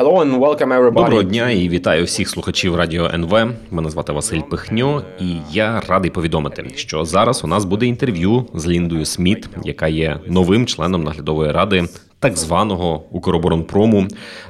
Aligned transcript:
Hello 0.00 0.22
and 0.22 0.38
welcome 0.38 0.72
everybody. 0.72 0.94
Доброго 0.94 1.22
дня 1.22 1.50
і 1.50 1.68
вітаю 1.68 2.04
всіх 2.04 2.28
слухачів 2.28 2.76
радіо 2.76 3.10
НВ. 3.14 3.32
Мене 3.70 3.90
звати 3.90 4.12
Василь 4.12 4.40
Пихньо, 4.40 5.02
і 5.20 5.36
я 5.52 5.80
радий 5.88 6.10
повідомити, 6.10 6.64
що 6.74 7.04
зараз 7.04 7.44
у 7.44 7.46
нас 7.46 7.64
буде 7.64 7.86
інтерв'ю 7.86 8.46
з 8.54 8.68
Ліндою 8.68 9.04
Сміт, 9.04 9.48
яка 9.64 9.88
є 9.88 10.20
новим 10.26 10.66
членом 10.66 11.04
наглядової 11.04 11.52
ради. 11.52 11.84
Так 12.18 12.36
званого 12.36 13.04
Укроборонпрому 13.10 14.06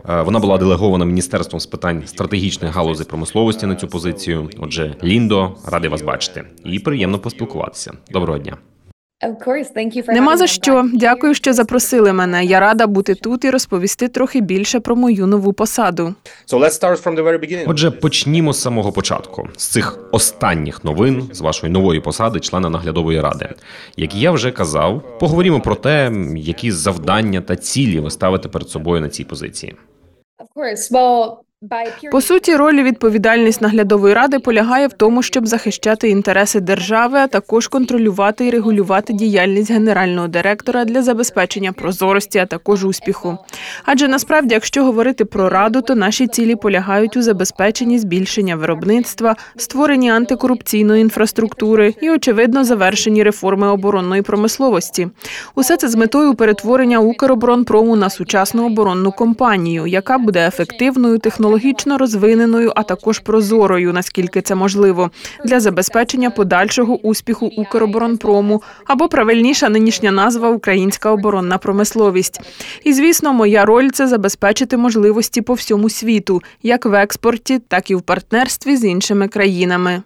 Е, 0.08 0.22
вона 0.22 0.38
була 0.38 0.58
делегована 0.58 1.04
міністерством 1.04 1.60
з 1.60 1.66
питань 1.66 2.02
стратегічних 2.06 2.74
галузей 2.74 3.06
промисловості 3.06 3.66
на 3.66 3.76
цю 3.76 3.88
позицію. 3.88 4.50
Отже, 4.58 4.94
Ліндо, 5.04 5.50
радий 5.66 5.90
вас 5.90 6.02
бачити 6.02 6.44
і 6.64 6.78
приємно 6.78 7.18
поспілкуватися. 7.18 7.92
Доброго 8.10 8.38
дня. 8.38 8.56
Нема 10.14 10.36
за 10.36 10.46
що. 10.46 10.88
Дякую, 10.94 11.34
що 11.34 11.52
запросили 11.52 12.12
мене. 12.12 12.44
Я 12.44 12.60
рада 12.60 12.86
бути 12.86 13.14
тут 13.14 13.44
і 13.44 13.50
розповісти 13.50 14.08
трохи 14.08 14.40
більше 14.40 14.80
про 14.80 14.96
мою 14.96 15.26
нову 15.26 15.52
посаду. 15.52 16.14
So 16.52 16.58
let's 16.58 16.82
start 16.82 17.02
from 17.02 17.16
the 17.16 17.24
very 17.24 17.38
beginning. 17.40 17.64
Отже, 17.66 17.90
почнімо 17.90 18.52
з 18.52 18.60
самого 18.60 18.92
початку, 18.92 19.48
з 19.56 19.66
цих 19.66 19.98
останніх 20.12 20.84
новин 20.84 21.28
з 21.32 21.40
вашої 21.40 21.72
нової 21.72 22.00
посади, 22.00 22.40
члена 22.40 22.70
наглядової 22.70 23.20
ради. 23.20 23.48
Як 23.96 24.14
я 24.14 24.30
вже 24.30 24.50
казав, 24.50 25.18
поговоримо 25.18 25.60
про 25.60 25.74
те, 25.74 26.12
які 26.36 26.72
завдання 26.72 27.40
та 27.40 27.56
цілі 27.56 28.00
ви 28.00 28.10
ставите 28.10 28.48
перед 28.48 28.68
собою 28.68 29.00
на 29.00 29.08
цій 29.08 29.24
позиції. 29.24 29.74
По 32.12 32.20
суті, 32.20 32.56
роль 32.56 32.74
і 32.74 32.82
відповідальність 32.82 33.60
наглядової 33.60 34.14
ради 34.14 34.38
полягає 34.38 34.86
в 34.86 34.92
тому, 34.92 35.22
щоб 35.22 35.46
захищати 35.46 36.08
інтереси 36.08 36.60
держави, 36.60 37.18
а 37.18 37.26
також 37.26 37.68
контролювати 37.68 38.46
і 38.46 38.50
регулювати 38.50 39.12
діяльність 39.12 39.70
генерального 39.70 40.28
директора 40.28 40.84
для 40.84 41.02
забезпечення 41.02 41.72
прозорості, 41.72 42.38
а 42.38 42.46
також 42.46 42.84
успіху. 42.84 43.38
Адже 43.84 44.08
насправді, 44.08 44.54
якщо 44.54 44.84
говорити 44.84 45.24
про 45.24 45.48
раду, 45.48 45.82
то 45.82 45.94
наші 45.94 46.26
цілі 46.26 46.56
полягають 46.56 47.16
у 47.16 47.22
забезпеченні 47.22 47.98
збільшення 47.98 48.56
виробництва, 48.56 49.36
створенні 49.56 50.10
антикорупційної 50.10 51.02
інфраструктури 51.02 51.94
і, 52.00 52.10
очевидно, 52.10 52.64
завершенні 52.64 53.22
реформи 53.22 53.68
оборонної 53.68 54.22
промисловості. 54.22 55.08
Усе 55.54 55.76
це 55.76 55.88
з 55.88 55.94
метою 55.94 56.34
перетворення 56.34 56.98
Укроборонпрому 56.98 57.96
на 57.96 58.10
сучасну 58.10 58.66
оборонну 58.66 59.12
компанію, 59.12 59.86
яка 59.86 60.18
буде 60.18 60.46
ефективною 60.46 61.18
технологічною 61.18 61.49
технологічно 61.50 61.98
розвиненою, 61.98 62.72
а 62.76 62.82
також 62.82 63.18
прозорою, 63.18 63.92
наскільки 63.92 64.42
це 64.42 64.54
можливо, 64.54 65.10
для 65.44 65.60
забезпечення 65.60 66.30
подальшого 66.30 66.96
успіху 66.96 67.46
Укроборонпрому 67.56 68.62
або 68.86 69.08
правильніша 69.08 69.68
нинішня 69.68 70.12
назва 70.12 70.48
Українська 70.48 71.10
оборонна 71.10 71.58
промисловість. 71.58 72.40
І 72.84 72.92
звісно, 72.92 73.32
моя 73.32 73.64
роль 73.64 73.90
це 73.90 74.08
забезпечити 74.08 74.76
можливості 74.76 75.42
по 75.42 75.54
всьому 75.54 75.90
світу, 75.90 76.42
як 76.62 76.86
в 76.86 76.94
експорті, 76.94 77.58
так 77.68 77.90
і 77.90 77.94
в 77.94 78.02
партнерстві 78.02 78.76
з 78.76 78.84
іншими 78.84 79.28
країнами. 79.28 80.02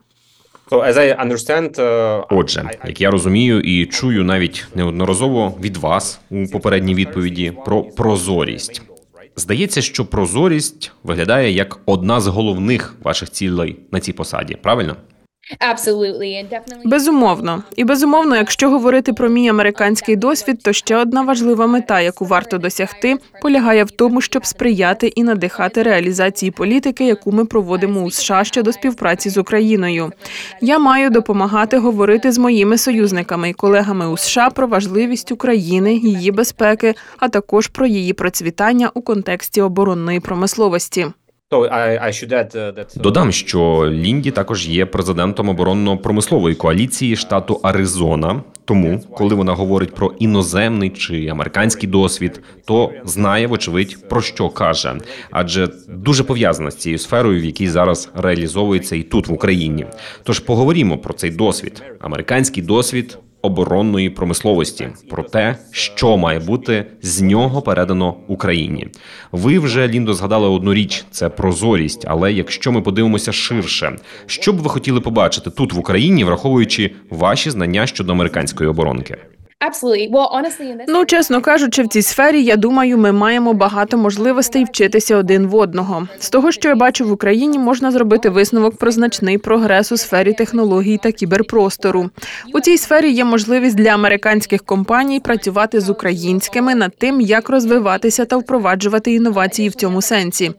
Uh, 0.70 2.24
Отже, 2.30 2.70
як 2.86 3.00
я 3.00 3.10
розумію 3.10 3.60
і 3.60 3.86
чую 3.86 4.24
навіть 4.24 4.66
неодноразово 4.74 5.54
від 5.60 5.76
вас 5.76 6.20
у 6.30 6.46
попередній 6.46 6.94
відповіді 6.94 7.52
про 7.64 7.82
прозорість. 7.82 8.93
Здається, 9.36 9.82
що 9.82 10.06
прозорість 10.06 10.92
виглядає 11.02 11.52
як 11.52 11.80
одна 11.86 12.20
з 12.20 12.26
головних 12.26 12.94
ваших 13.02 13.30
цілей 13.30 13.76
на 13.90 14.00
цій 14.00 14.12
посаді. 14.12 14.54
Правильно? 14.62 14.96
Безумовно, 16.84 17.62
і 17.76 17.84
безумовно, 17.84 18.36
якщо 18.36 18.70
говорити 18.70 19.12
про 19.12 19.28
мій 19.28 19.48
американський 19.48 20.16
досвід, 20.16 20.62
то 20.62 20.72
ще 20.72 20.96
одна 20.96 21.22
важлива 21.22 21.66
мета, 21.66 22.00
яку 22.00 22.24
варто 22.24 22.58
досягти, 22.58 23.16
полягає 23.42 23.84
в 23.84 23.90
тому, 23.90 24.20
щоб 24.20 24.46
сприяти 24.46 25.06
і 25.06 25.24
надихати 25.24 25.82
реалізації 25.82 26.50
політики, 26.50 27.06
яку 27.06 27.32
ми 27.32 27.44
проводимо 27.44 28.02
у 28.02 28.10
США 28.10 28.44
щодо 28.44 28.72
співпраці 28.72 29.30
з 29.30 29.36
Україною. 29.36 30.12
Я 30.60 30.78
маю 30.78 31.10
допомагати 31.10 31.78
говорити 31.78 32.32
з 32.32 32.38
моїми 32.38 32.78
союзниками 32.78 33.50
і 33.50 33.52
колегами 33.52 34.08
у 34.08 34.16
США 34.16 34.50
про 34.50 34.66
важливість 34.66 35.32
України, 35.32 35.94
її 35.94 36.30
безпеки, 36.30 36.94
а 37.18 37.28
також 37.28 37.68
про 37.68 37.86
її 37.86 38.12
процвітання 38.12 38.90
у 38.94 39.02
контексті 39.02 39.62
оборонної 39.62 40.20
промисловості. 40.20 41.06
Add 41.62 42.56
uh, 42.56 42.78
that. 42.78 43.00
Додам, 43.00 43.32
що 43.32 43.88
Лінді 43.90 44.30
також 44.30 44.68
є 44.68 44.86
президентом 44.86 45.48
оборонно-промислової 45.48 46.54
коаліції 46.54 47.16
штату 47.16 47.60
Аризона. 47.62 48.42
Тому, 48.66 49.00
коли 49.16 49.34
вона 49.34 49.52
говорить 49.52 49.94
про 49.94 50.14
іноземний 50.18 50.90
чи 50.90 51.26
американський 51.26 51.88
досвід, 51.88 52.40
то 52.64 52.90
знає, 53.04 53.46
вочевидь, 53.46 54.08
про 54.08 54.22
що 54.22 54.48
каже, 54.48 54.94
адже 55.30 55.68
дуже 55.88 56.24
пов'язана 56.24 56.70
з 56.70 56.76
цією 56.76 56.98
сферою, 56.98 57.40
в 57.40 57.44
якій 57.44 57.68
зараз 57.68 58.10
реалізовується 58.14 58.96
і 58.96 59.02
тут 59.02 59.28
в 59.28 59.32
Україні. 59.32 59.86
Тож 60.22 60.38
поговоримо 60.38 60.98
про 60.98 61.14
цей 61.14 61.30
досвід, 61.30 61.82
американський 62.00 62.62
досвід 62.62 63.18
оборонної 63.44 64.10
промисловості, 64.10 64.88
про 65.10 65.22
те, 65.22 65.56
що 65.70 66.16
має 66.16 66.38
бути 66.38 66.86
з 67.02 67.22
нього 67.22 67.62
передано 67.62 68.16
Україні. 68.28 68.88
Ви 69.32 69.58
вже 69.58 69.88
Ліндо 69.88 70.14
згадали 70.14 70.48
одну 70.48 70.74
річ: 70.74 71.04
це 71.10 71.28
прозорість. 71.28 72.04
Але 72.08 72.32
якщо 72.32 72.72
ми 72.72 72.80
подивимося 72.80 73.32
ширше, 73.32 73.96
що 74.26 74.52
б 74.52 74.56
ви 74.56 74.70
хотіли 74.70 75.00
побачити 75.00 75.50
тут 75.50 75.72
в 75.72 75.78
Україні, 75.78 76.24
враховуючи 76.24 76.90
ваші 77.10 77.50
знання 77.50 77.86
щодо 77.86 78.12
американської 78.12 78.70
оборонки? 78.70 79.16
Ну, 80.88 81.04
чесно 81.04 81.40
кажучи, 81.40 81.82
в 81.82 81.88
цій 81.88 82.02
сфері 82.02 82.44
я 82.44 82.56
думаю, 82.56 82.98
ми 82.98 83.12
маємо 83.12 83.52
багато 83.52 83.96
можливостей 83.96 84.64
вчитися 84.64 85.16
один 85.16 85.46
в 85.46 85.54
одного. 85.54 86.08
З 86.18 86.30
того, 86.30 86.52
що 86.52 86.68
я 86.68 86.74
бачу 86.74 87.08
в 87.08 87.12
Україні, 87.12 87.58
можна 87.58 87.90
зробити 87.90 88.28
висновок 88.30 88.76
про 88.76 88.90
значний 88.90 89.38
прогрес 89.38 89.92
у 89.92 89.96
сфері 89.96 90.32
технологій 90.32 90.98
та 91.02 91.12
кіберпростору. 91.12 92.10
У 92.54 92.60
цій 92.60 92.78
сфері 92.78 93.10
є 93.10 93.24
можливість 93.24 93.76
для 93.76 93.90
американських 93.90 94.64
компаній 94.64 95.20
працювати 95.20 95.80
з 95.80 95.90
українськими 95.90 96.74
над 96.74 96.96
тим, 96.98 97.20
як 97.20 97.48
розвиватися 97.48 98.24
та 98.24 98.36
впроваджувати 98.36 99.14
інновації 99.14 99.68
в 99.68 99.74
цьому 99.74 100.02
сенсі. 100.02 100.52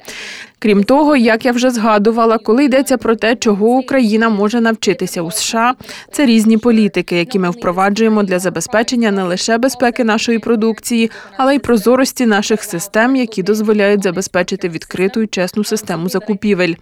Крім 0.59 0.83
того, 0.83 1.15
як 1.15 1.45
я 1.45 1.51
вже 1.51 1.69
згадувала, 1.69 2.37
коли 2.37 2.65
йдеться 2.65 2.97
про 2.97 3.15
те, 3.15 3.35
чого 3.35 3.67
Україна 3.67 4.29
може 4.29 4.61
навчитися 4.61 5.21
у 5.21 5.31
США, 5.31 5.73
це 6.11 6.25
різні 6.25 6.57
політики, 6.57 7.17
які 7.17 7.39
ми 7.39 7.49
впроваджуємо 7.49 8.23
для 8.23 8.39
забезпечення 8.39 9.11
не 9.11 9.23
лише 9.23 9.57
безпеки 9.57 10.03
нашої 10.03 10.39
продукції, 10.39 11.11
але 11.37 11.55
й 11.55 11.59
прозорості 11.59 12.25
наших 12.25 12.63
систем, 12.63 13.15
які 13.15 13.43
дозволяють 13.43 14.03
забезпечити 14.03 14.69
відкриту 14.69 15.21
і 15.21 15.27
чесну 15.27 15.63
систему 15.63 16.09
закупівель. 16.09 16.73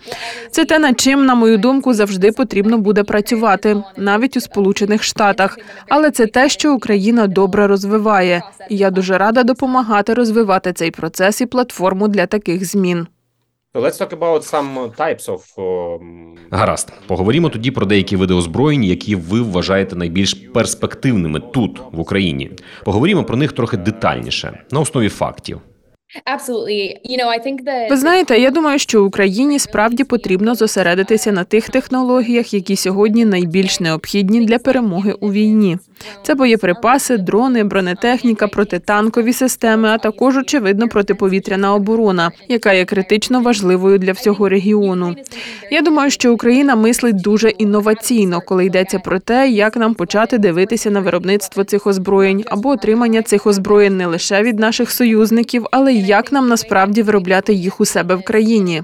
Це 0.52 0.66
те, 0.66 0.80
над 0.80 1.00
чим, 1.00 1.26
на 1.26 1.36
мою 1.36 1.58
думку, 1.58 1.94
завжди 1.94 2.32
потрібно 2.32 2.78
буде 2.78 3.04
працювати, 3.04 3.84
навіть 3.98 4.38
у 4.38 4.42
Сполучених 4.42 5.04
Штатах. 5.04 5.60
Але 5.90 6.12
це 6.12 6.28
те, 6.28 6.50
що 6.50 6.74
Україна 6.74 7.28
добре 7.28 7.68
розвиває, 7.68 8.42
і 8.70 8.78
я 8.78 8.92
дуже 8.92 9.18
рада 9.18 9.44
допомагати 9.44 10.14
розвивати 10.14 10.74
цей 10.74 10.92
процес 10.92 11.42
і 11.42 11.46
платформу 11.46 12.08
для 12.08 12.26
таких 12.26 12.66
змін. 12.66 13.08
Let's 13.76 13.98
talk 13.98 14.14
about 14.14 14.44
some 14.44 14.92
types 14.96 15.28
of. 15.28 15.42
Um, 15.58 16.38
Гаразд, 16.52 16.94
поговоримо 17.08 17.50
тоді 17.50 17.72
про 17.72 17.86
деякі 17.86 18.16
види 18.16 18.34
озброєнь, 18.34 18.84
які 18.84 19.16
ви 19.16 19.42
вважаєте 19.42 19.96
найбільш 19.96 20.34
перспективними 20.34 21.40
тут 21.40 21.82
в 21.92 22.00
Україні. 22.00 22.52
Поговоримо 22.86 23.24
про 23.24 23.38
них 23.38 23.52
трохи 23.52 23.78
детальніше 23.78 24.64
на 24.72 24.80
основі 24.80 25.10
фактів. 25.10 25.62
Ви 27.90 27.98
знаєте, 27.98 28.40
я 28.40 28.52
думаю, 28.52 28.80
що 28.80 29.04
Україні 29.04 29.60
справді 29.60 30.04
потрібно 30.04 30.56
зосередитися 30.56 31.32
на 31.32 31.44
тих 31.44 31.70
технологіях, 31.70 32.54
які 32.54 32.76
сьогодні 32.76 33.26
найбільш 33.26 33.80
необхідні 33.80 34.46
для 34.46 34.60
перемоги 34.60 35.16
у 35.20 35.32
війні. 35.32 35.78
Це 36.24 36.36
боєприпаси, 36.36 37.18
дрони, 37.18 37.64
бронетехніка, 37.64 38.48
протитанкові 38.48 39.34
системи, 39.34 39.90
а 39.90 39.98
також 39.98 40.38
очевидно 40.38 40.88
протиповітряна 40.88 41.74
оборона, 41.74 42.32
яка 42.50 42.74
є 42.74 42.86
критично 42.86 43.42
важливою 43.42 43.98
для 44.00 44.12
всього 44.12 44.50
регіону. 44.50 45.16
Я 45.72 45.82
думаю, 45.82 46.12
що 46.12 46.34
Україна 46.34 46.76
мислить 46.76 47.22
дуже 47.22 47.50
інноваційно, 47.50 48.42
коли 48.48 48.66
йдеться 48.66 49.00
про 49.00 49.20
те, 49.20 49.50
як 49.50 49.76
нам 49.76 49.94
почати 49.94 50.38
дивитися 50.38 50.90
на 50.90 51.00
виробництво 51.00 51.64
цих 51.64 51.88
озброєнь 51.88 52.44
або 52.46 52.70
отримання 52.70 53.22
цих 53.22 53.48
озброєнь 53.48 53.98
не 53.98 54.06
лише 54.06 54.44
від 54.44 54.60
наших 54.60 54.92
союзників, 54.92 55.66
але 55.72 55.94
й 55.94 56.03
як 56.04 56.32
нам 56.32 56.48
насправді 56.50 57.02
виробляти 57.02 57.54
їх 57.54 57.82
у 57.82 57.86
себе 57.86 58.16
в 58.16 58.24
країні. 58.24 58.84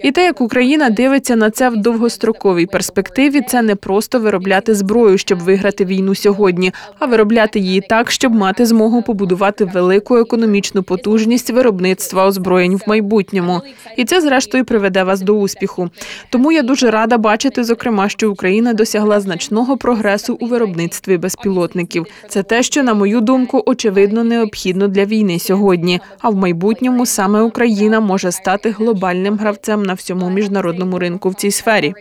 І 0.00 0.10
те, 0.12 0.24
як 0.24 0.40
Україна 0.40 0.90
дивиться 0.90 1.36
на 1.36 1.50
це 1.50 1.70
в 1.70 1.76
довгостроковій 1.76 2.66
перспективі, 2.66 3.40
це 3.48 3.62
не 3.62 3.74
просто 3.76 4.20
виробляти 4.20 4.74
зброю, 4.74 5.18
щоб 5.18 5.38
виграти 5.38 5.84
війну 5.84 6.14
сьогодні, 6.14 6.72
а 6.98 7.06
виробляти 7.06 7.58
її 7.58 7.80
так, 7.80 8.10
щоб 8.10 8.34
мати 8.34 8.66
змогу 8.66 9.02
побудувати 9.02 9.64
велику 9.64 10.16
економічну 10.16 10.82
потужність 10.82 11.50
виробництва 11.50 12.26
озброєнь 12.26 12.76
в 12.76 12.82
майбутньому. 12.86 13.60
І 13.96 14.04
це 14.04 14.20
зрештою 14.20 14.64
приведе 14.64 15.04
вас 15.04 15.20
до 15.20 15.34
успіху. 15.34 15.90
Тому 16.30 16.52
я 16.52 16.62
дуже 16.62 16.90
рада 16.90 17.18
бачити, 17.18 17.64
зокрема, 17.64 18.08
що 18.08 18.30
Україна 18.30 18.72
досягла 18.72 19.20
значного 19.20 19.76
прогресу 19.76 20.36
у 20.40 20.46
виробництві 20.46 21.18
безпілотників. 21.18 22.06
Це 22.28 22.42
те, 22.42 22.62
що 22.62 22.82
на 22.82 22.94
мою 22.94 23.20
думку 23.20 23.62
очевидно 23.66 24.24
необхідно 24.24 24.88
для 24.88 25.04
війни 25.04 25.38
сьогодні. 25.38 26.00
А 26.18 26.30
в 26.30 26.36
майбутньому 26.44 27.06
саме 27.06 27.40
Україна 27.40 28.00
може 28.00 28.32
стати 28.32 28.70
глобальним 28.70 29.38
гравцем 29.38 29.82
на 29.82 29.94
всьому 29.94 30.30
міжнародному 30.30 30.98
ринку 30.98 31.28
в 31.28 31.34
цій 31.34 31.50
сфері. 31.50 31.94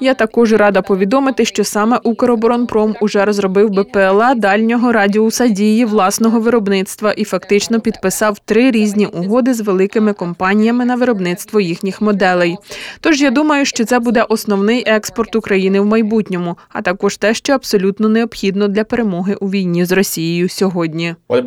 Я 0.00 0.14
також 0.14 0.52
рада 0.52 0.82
повідомити, 0.82 1.44
що 1.44 1.64
саме 1.64 1.98
Укроборонпром 2.02 2.94
уже 3.00 3.24
розробив 3.24 3.70
БПЛА 3.70 4.34
дальнього 4.34 4.92
радіуса 4.92 5.48
дії 5.48 5.84
власного 5.84 6.40
виробництва 6.40 7.12
і 7.12 7.24
фактично 7.24 7.80
підписав 7.80 8.38
три 8.44 8.70
різні 8.70 9.06
угоди 9.06 9.54
з 9.54 9.60
великими 9.60 10.12
компаніями 10.12 10.84
на 10.84 10.96
виробництво 10.96 11.60
їхніх 11.60 12.00
моделей. 12.00 12.56
Тож 13.00 13.20
я 13.20 13.30
думаю, 13.30 13.64
що 13.64 13.84
це 13.84 13.98
буде 13.98 14.22
основний 14.22 14.84
експорт 14.86 15.36
України 15.36 15.80
в 15.80 15.86
майбутньому, 15.86 16.58
а 16.68 16.82
також 16.82 17.16
те, 17.16 17.34
що 17.34 17.52
абсолютно 17.52 18.08
необхідно 18.08 18.68
для 18.68 18.84
перемоги 18.84 19.36
у 19.40 19.50
війні 19.50 19.84
з 19.84 19.92
Росією 19.92 20.48
сьогодні. 20.48 21.14
Uh, 21.28 21.42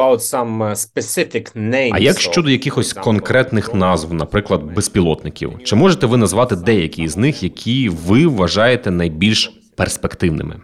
А 1.94 2.00
як 2.00 2.20
щодо 2.20 2.50
якихось 2.50 2.94
конкретних 2.94 3.74
назв, 3.74 4.14
наприклад, 4.14 4.64
безпілотників? 4.76 5.52
Чи 5.64 5.76
можете 5.76 6.06
ви 6.06 6.18
назвати 6.18 6.56
деякі 6.56 7.08
з 7.08 7.18
них, 7.18 7.44
які 7.44 7.90
ви 7.90 8.26
вважаєте 8.40 8.92
найбільш 8.92 9.52
перспективними? 9.76 10.56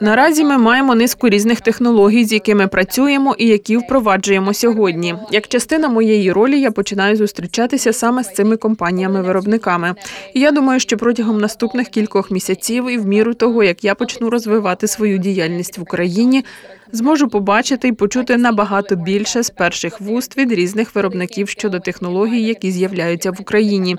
Наразі 0.00 0.44
ми 0.44 0.58
маємо 0.58 0.94
низку 0.94 1.28
різних 1.28 1.60
технологій, 1.60 2.24
з 2.24 2.32
якими 2.32 2.66
працюємо 2.68 3.34
і 3.38 3.46
які 3.46 3.76
впроваджуємо 3.76 4.54
сьогодні. 4.54 5.14
Як 5.30 5.48
частина 5.48 5.88
моєї 5.88 6.32
ролі, 6.32 6.60
я 6.60 6.70
починаю 6.70 7.16
зустрічатися 7.16 7.92
саме 7.92 8.24
з 8.24 8.32
цими 8.32 8.56
компаніями-виробниками. 8.56 9.94
І 10.34 10.40
я 10.40 10.50
думаю, 10.50 10.80
що 10.80 10.96
протягом 10.96 11.40
наступних 11.40 11.88
кількох 11.88 12.30
місяців 12.30 12.90
і 12.90 12.98
в 12.98 13.06
міру 13.06 13.34
того, 13.34 13.64
як 13.64 13.84
я 13.84 13.94
почну 13.94 14.30
розвивати 14.30 14.86
свою 14.86 15.18
діяльність 15.18 15.78
в 15.78 15.82
Україні, 15.82 16.44
зможу 16.92 17.28
побачити 17.28 17.88
і 17.88 17.92
почути 17.92 18.36
набагато 18.36 18.96
більше 18.96 19.42
з 19.42 19.50
перших 19.50 20.00
вуст 20.00 20.36
від 20.36 20.52
різних 20.52 20.94
виробників 20.94 21.48
щодо 21.48 21.80
технологій, 21.80 22.42
які 22.42 22.70
з'являються 22.70 23.30
в 23.30 23.36
Україні. 23.40 23.96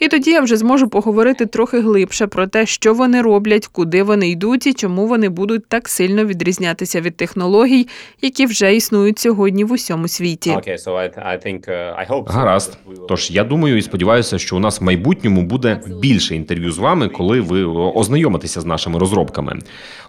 І 0.00 0.08
тоді 0.08 0.30
я 0.30 0.40
вже 0.40 0.56
зможу 0.56 0.88
поговорити 0.88 1.46
трохи 1.46 1.80
глибше 1.80 2.26
про 2.26 2.46
те, 2.46 2.66
що 2.66 2.94
вони 2.94 3.22
роблять, 3.22 3.66
куди 3.66 4.02
вони 4.02 4.28
йдуть 4.28 4.66
і 4.66 4.72
чому 4.72 5.06
вони 5.06 5.28
будуть 5.28 5.68
так 5.68 5.88
сильно 5.88 6.24
відрізнятися 6.24 7.00
від 7.00 7.16
технологій, 7.16 7.88
які 8.22 8.46
вже 8.46 8.74
існують 8.74 9.18
сьогодні 9.18 9.64
в 9.64 9.72
усьому 9.72 10.08
світі. 10.08 10.50
Uh, 10.50 12.24
Гаразд. 12.26 12.78
Тож 13.08 13.30
я 13.30 13.44
думаю 13.44 13.76
і 13.76 13.82
сподіваюся, 13.82 14.38
що 14.38 14.56
у 14.56 14.58
нас 14.58 14.80
в 14.80 14.84
майбутньому 14.84 15.42
буде 15.42 15.80
більше 16.00 16.36
інтерв'ю 16.36 16.72
з 16.72 16.78
вами, 16.78 17.08
коли 17.08 17.40
ви 17.40 17.64
ознайомитеся 17.64 18.60
з 18.60 18.64
нашими 18.64 18.98
розробками. 18.98 19.58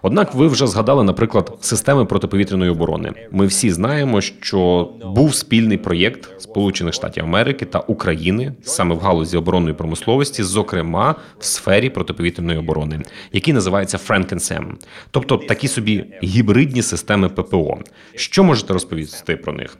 Однак 0.02 0.34
ви 0.34 0.46
вже 0.46 0.66
згадали, 0.66 1.04
наприклад, 1.04 1.58
системи 1.60 2.04
протиповітряної 2.18 2.70
оборони. 2.70 3.12
Ми 3.30 3.46
всі 3.46 3.70
знаємо, 3.70 4.20
що 4.20 4.90
був 5.04 5.34
спільний 5.34 5.78
проєкт 5.78 6.40
Сполучених 6.40 6.94
Штатів 6.94 7.24
Америки 7.24 7.64
та 7.64 7.78
України 7.78 8.52
саме 8.62 8.94
в 8.94 8.98
галузі 8.98 9.36
оборонної 9.36 9.74
промисловості, 9.74 10.42
зокрема 10.42 11.14
в 11.38 11.44
сфері 11.44 11.90
протиповітряної 11.90 12.58
оборони, 12.58 13.00
який 13.32 13.54
називається 13.54 13.98
FrankenSam. 14.08 14.64
тобто 15.10 15.36
такі 15.36 15.68
собі 15.68 16.04
гібридні 16.22 16.82
системи 16.82 17.28
ППО. 17.28 17.78
Що 18.14 18.44
можете 18.44 18.72
розповісти 18.72 19.36
про 19.36 19.52
них? 19.52 19.78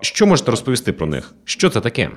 Що 0.00 0.26
можете 0.26 0.50
розповісти 0.50 0.92
про 0.92 1.06
них? 1.06 1.34
Що 1.44 1.70
це 1.70 1.80
таке? 1.80 2.10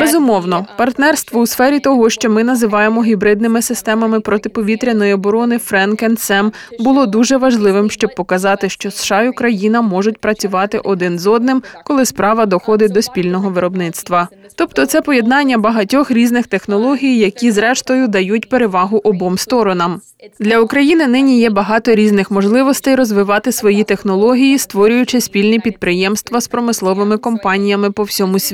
Безумовно, 0.00 0.66
партнерство 0.78 1.40
у 1.40 1.46
сфері 1.46 1.80
того, 1.80 2.10
що 2.10 2.30
ми 2.30 2.44
називаємо 2.44 3.04
гібридними 3.04 3.62
системами 3.62 4.20
протиповітряної 4.20 5.12
оборони 5.12 5.58
Френк 5.58 6.02
and 6.02 6.18
Сем, 6.18 6.52
було 6.78 7.06
дуже 7.06 7.36
важливим, 7.36 7.90
щоб 7.90 8.14
показати, 8.14 8.68
що 8.68 8.90
США 8.90 9.22
і 9.22 9.28
Україна 9.28 9.82
можуть 9.82 10.18
працювати 10.18 10.78
один 10.78 11.18
з 11.18 11.26
одним, 11.26 11.62
коли 11.84 12.04
справа 12.04 12.46
доходить 12.46 12.92
до 12.92 13.02
спільного 13.02 13.50
виробництва. 13.50 14.28
Тобто, 14.54 14.86
це 14.86 15.02
поєднання 15.02 15.58
багатьох 15.58 16.10
різних 16.10 16.46
технологій, 16.46 17.18
які 17.18 17.50
зрештою 17.50 18.08
дають 18.08 18.48
перевагу 18.48 19.00
обом 19.04 19.38
сторонам. 19.38 20.00
Для 20.40 20.58
України 20.60 21.06
нині 21.06 21.40
є 21.40 21.50
багато 21.50 21.94
різних 21.94 22.30
можливостей 22.30 22.94
розвивати 22.94 23.52
свої 23.52 23.84
технології, 23.84 24.58
створюючи 24.58 25.20
спільні 25.20 25.60
підприємства 25.60 26.40
з 26.40 26.48
промисловими 26.48 27.16
компаніями 27.16 27.90
по 27.90 28.02
всьому 28.02 28.38
світу. 28.38 28.49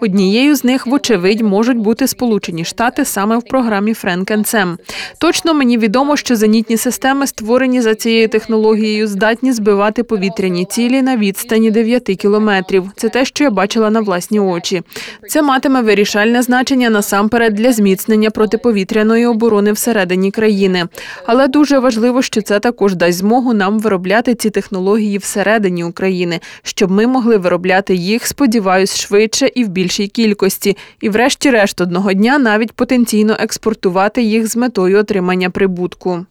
Однією 0.00 0.56
з 0.56 0.64
них, 0.64 0.86
вочевидь, 0.86 1.40
можуть 1.40 1.78
бути 1.78 2.06
Сполучені 2.06 2.64
Штати 2.64 3.04
саме 3.04 3.38
в 3.38 3.42
програмі 3.42 3.92
and 3.92 4.76
Точно 5.18 5.54
мені 5.54 5.78
відомо, 5.78 6.16
що 6.16 6.36
зенітні 6.36 6.76
системи, 6.76 7.26
створені 7.26 7.80
за 7.80 7.94
цією 7.94 8.28
технологією, 8.28 9.06
здатні 9.06 9.52
збивати 9.52 10.02
повітряні 10.02 10.64
цілі 10.64 11.02
на 11.02 11.16
відстані 11.16 11.70
9 11.70 12.02
кілометрів. 12.02 12.90
Це 12.96 13.08
те, 13.08 13.24
що 13.24 13.44
я 13.44 13.50
бачила 13.50 13.90
на 13.90 14.00
власні 14.00 14.40
очі. 14.40 14.82
Це 15.28 15.42
матиме 15.42 15.82
вирішальне 15.82 16.42
значення 16.42 16.90
насамперед 16.90 17.54
для 17.54 17.72
зміцнення 17.72 18.30
протиповітряної 18.30 19.26
оборони 19.26 19.72
всередині 19.72 20.30
країни. 20.30 20.84
Але 21.26 21.48
дуже 21.48 21.78
важливо, 21.78 22.22
що 22.22 22.42
це 22.42 22.60
також 22.60 22.94
дасть 22.94 23.18
змогу 23.18 23.54
нам 23.54 23.78
виробляти 23.78 24.34
ці 24.34 24.50
технології 24.50 25.18
всередині 25.18 25.84
України, 25.84 26.40
щоб 26.62 26.90
ми 26.90 27.06
могли 27.06 27.36
виробляти 27.36 27.94
їх, 27.94 28.26
сподіваюсь, 28.26 28.94
швидше 29.14 29.50
і 29.54 29.64
в 29.64 29.68
більшій 29.68 30.08
кількості, 30.08 30.76
і, 31.00 31.08
врешті-решт, 31.08 31.80
одного 31.80 32.12
дня 32.12 32.38
навіть 32.38 32.72
потенційно 32.72 33.36
експортувати 33.40 34.22
їх 34.22 34.46
з 34.46 34.56
метою 34.56 34.98
отримання 34.98 35.50
прибутку. 35.50 36.26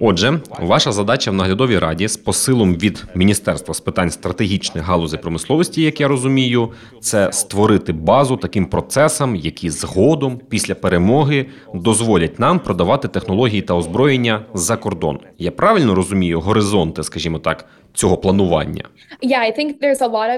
Отже, 0.00 0.40
ваша 0.60 0.92
задача 0.92 1.30
в 1.30 1.34
наглядовій 1.34 1.78
раді 1.78 2.08
з 2.08 2.16
посилом 2.16 2.74
від 2.74 3.04
Міністерства 3.14 3.74
з 3.74 3.80
питань 3.80 4.10
стратегічних 4.10 4.84
галузей 4.84 5.20
промисловості, 5.20 5.82
як 5.82 6.00
я 6.00 6.08
розумію, 6.08 6.68
це 7.00 7.32
створити 7.32 7.92
базу 7.92 8.36
таким 8.36 8.66
процесам, 8.66 9.36
які 9.36 9.70
згодом 9.70 10.40
після 10.48 10.74
перемоги 10.74 11.46
дозволять 11.74 12.38
нам 12.38 12.58
продавати 12.58 13.08
технології 13.08 13.62
та 13.62 13.74
озброєння 13.74 14.44
за 14.54 14.76
кордон. 14.76 15.18
Я 15.38 15.50
правильно 15.50 15.94
розумію 15.94 16.40
горизонти, 16.40 17.02
скажімо 17.02 17.38
так, 17.38 17.64
цього 17.96 18.16
планування. 18.16 18.84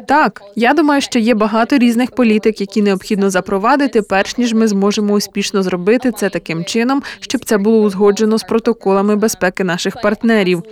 Так, 0.06 0.42
я 0.56 0.74
думаю, 0.74 1.00
що 1.00 1.18
є 1.18 1.34
багато 1.34 1.78
різних 1.78 2.10
політик, 2.10 2.60
які 2.60 2.82
необхідно 2.82 3.30
запровадити, 3.30 4.02
перш 4.02 4.38
ніж 4.38 4.54
ми 4.54 4.68
зможемо 4.68 5.14
успішно 5.14 5.62
зробити 5.62 6.12
це 6.12 6.28
таким 6.28 6.64
чином, 6.64 7.02
щоб 7.20 7.44
це 7.44 7.58
було 7.58 7.80
узгоджено 7.80 8.38
з 8.38 8.42
протоколами 8.42 9.16
безпеки 9.16 9.64
наших 9.64 10.00
партнерів. 10.02 10.62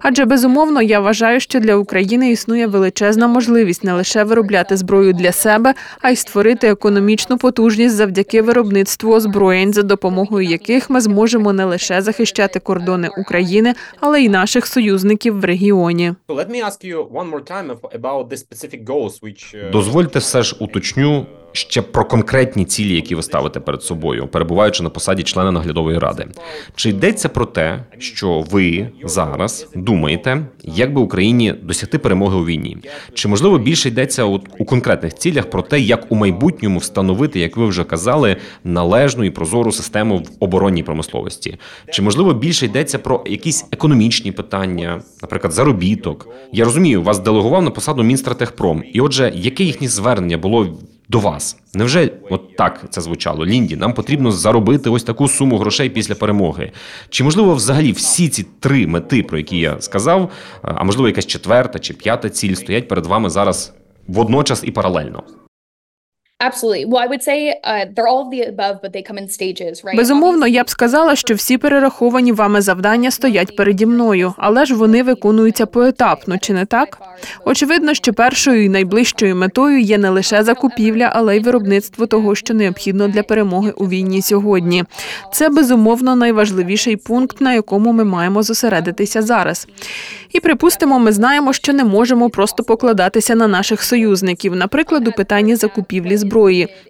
Адже 0.00 0.24
безумовно 0.24 0.82
я 0.82 1.00
вважаю, 1.00 1.40
що 1.40 1.60
для 1.60 1.74
України 1.74 2.30
існує 2.30 2.66
величезна 2.66 3.26
можливість 3.26 3.84
не 3.84 3.92
лише 3.92 4.24
виробляти 4.24 4.76
зброю 4.76 5.12
для 5.12 5.32
себе, 5.32 5.74
а 6.00 6.10
й 6.10 6.16
створити 6.16 6.68
економічну 6.68 7.38
потужність 7.38 7.94
завдяки 7.94 8.42
виробництву 8.42 9.14
озброєнь, 9.14 9.72
за 9.72 9.82
допомогою 9.82 10.48
яких 10.48 10.90
ми 10.90 11.00
зможемо 11.00 11.52
не 11.52 11.64
лише 11.64 12.02
захищати 12.02 12.60
кордони 12.60 13.08
України, 13.18 13.74
але 14.00 14.22
й 14.22 14.28
наших 14.28 14.66
союзників 14.66 15.40
в 15.40 15.44
регіоні. 15.44 16.12
Дозвольте 19.72 20.18
все 20.18 20.42
ж 20.42 20.56
уточню 20.60 21.26
ще 21.52 21.82
про 21.82 22.04
конкретні 22.04 22.64
цілі, 22.64 22.94
які 22.94 23.14
ви 23.14 23.22
ставите 23.22 23.60
перед 23.60 23.82
собою, 23.82 24.28
перебуваючи 24.28 24.82
на 24.82 24.90
посаді 24.90 25.22
члена 25.22 25.52
наглядової 25.52 25.98
ради. 25.98 26.26
Чи 26.74 26.90
йдеться 26.90 27.28
про 27.28 27.46
те, 27.46 27.84
що 27.98 28.44
ви 28.50 28.88
зараз 29.04 29.68
думаєте, 29.74 30.46
як 30.64 30.92
би 30.92 31.00
Україні 31.00 31.54
досягти 31.62 31.98
перемоги 31.98 32.36
у 32.36 32.44
війні? 32.44 32.76
Чи 33.14 33.28
можливо 33.28 33.58
більше 33.58 33.88
йдеться 33.88 34.24
от 34.24 34.42
у 34.58 34.64
конкретних 34.64 35.14
цілях 35.14 35.50
про 35.50 35.62
те, 35.62 35.80
як 35.80 36.12
у 36.12 36.14
майбутньому 36.14 36.78
встановити, 36.78 37.40
як 37.40 37.56
ви 37.56 37.66
вже 37.66 37.84
казали, 37.84 38.36
належну 38.64 39.24
і 39.24 39.30
прозору 39.30 39.72
систему 39.72 40.18
в 40.18 40.28
оборонній 40.40 40.82
промисловості? 40.82 41.58
Чи 41.92 42.02
можливо 42.02 42.34
більше 42.34 42.66
йдеться 42.66 42.98
про 42.98 43.24
якісь 43.26 43.66
економічні 43.72 44.32
питання, 44.32 45.02
наприклад, 45.22 45.52
заробіток? 45.52 46.19
Я 46.52 46.64
розумію, 46.64 47.02
вас 47.02 47.18
делегував 47.18 47.62
на 47.62 47.70
посаду 47.70 48.02
міністра 48.02 48.34
Техпром. 48.34 48.82
і 48.92 49.00
отже, 49.00 49.32
яке 49.34 49.64
їхнє 49.64 49.88
звернення 49.88 50.38
було 50.38 50.78
до 51.08 51.18
вас. 51.18 51.56
Невже 51.74 52.12
от 52.30 52.56
так 52.56 52.84
це 52.90 53.00
звучало? 53.00 53.46
Лінді, 53.46 53.76
нам 53.76 53.94
потрібно 53.94 54.32
заробити 54.32 54.90
ось 54.90 55.02
таку 55.02 55.28
суму 55.28 55.58
грошей 55.58 55.90
після 55.90 56.14
перемоги. 56.14 56.72
Чи 57.08 57.24
можливо 57.24 57.54
взагалі 57.54 57.92
всі 57.92 58.28
ці 58.28 58.46
три 58.60 58.86
мети, 58.86 59.22
про 59.22 59.38
які 59.38 59.58
я 59.58 59.80
сказав, 59.80 60.30
а 60.62 60.84
можливо 60.84 61.08
якась 61.08 61.26
четверта 61.26 61.78
чи 61.78 61.94
п'ята 61.94 62.28
ціль 62.28 62.54
стоять 62.54 62.88
перед 62.88 63.06
вами 63.06 63.30
зараз 63.30 63.74
водночас 64.08 64.62
і 64.64 64.70
паралельно. 64.70 65.22
Безумовно, 69.96 70.46
я 70.46 70.64
б 70.64 70.70
сказала, 70.70 71.16
що 71.16 71.34
всі 71.34 71.58
перераховані 71.58 72.32
вами 72.32 72.60
завдання 72.60 73.10
стоять 73.10 73.56
переді 73.56 73.86
мною, 73.86 74.34
але 74.36 74.64
ж 74.64 74.74
вони 74.74 75.02
виконуються 75.02 75.66
поетапно, 75.66 76.38
чи 76.38 76.52
не 76.52 76.64
так? 76.64 76.98
Очевидно, 77.44 77.94
що 77.94 78.12
першою 78.12 78.64
і 78.64 78.68
найближчою 78.68 79.36
метою 79.36 79.80
є 79.80 79.98
не 79.98 80.10
лише 80.10 80.42
закупівля, 80.42 81.12
але 81.14 81.36
й 81.36 81.40
виробництво 81.40 82.06
того, 82.06 82.34
що 82.34 82.54
необхідно 82.54 83.08
для 83.08 83.22
перемоги 83.22 83.72
у 83.76 83.88
війні 83.88 84.22
сьогодні. 84.22 84.84
Це 85.32 85.48
безумовно 85.48 86.16
найважливіший 86.16 86.96
пункт, 86.96 87.40
на 87.40 87.52
якому 87.54 87.92
ми 87.92 88.04
маємо 88.04 88.42
зосередитися 88.42 89.22
зараз. 89.22 89.68
І 90.32 90.40
припустимо, 90.40 90.98
ми 90.98 91.12
знаємо, 91.12 91.52
що 91.52 91.72
не 91.72 91.84
можемо 91.84 92.30
просто 92.30 92.62
покладатися 92.62 93.34
на 93.34 93.48
наших 93.48 93.82
союзників, 93.82 94.56
наприклад, 94.56 95.08
у 95.08 95.12
питанні 95.12 95.56
закупівлі 95.56 96.16
зброї. 96.16 96.29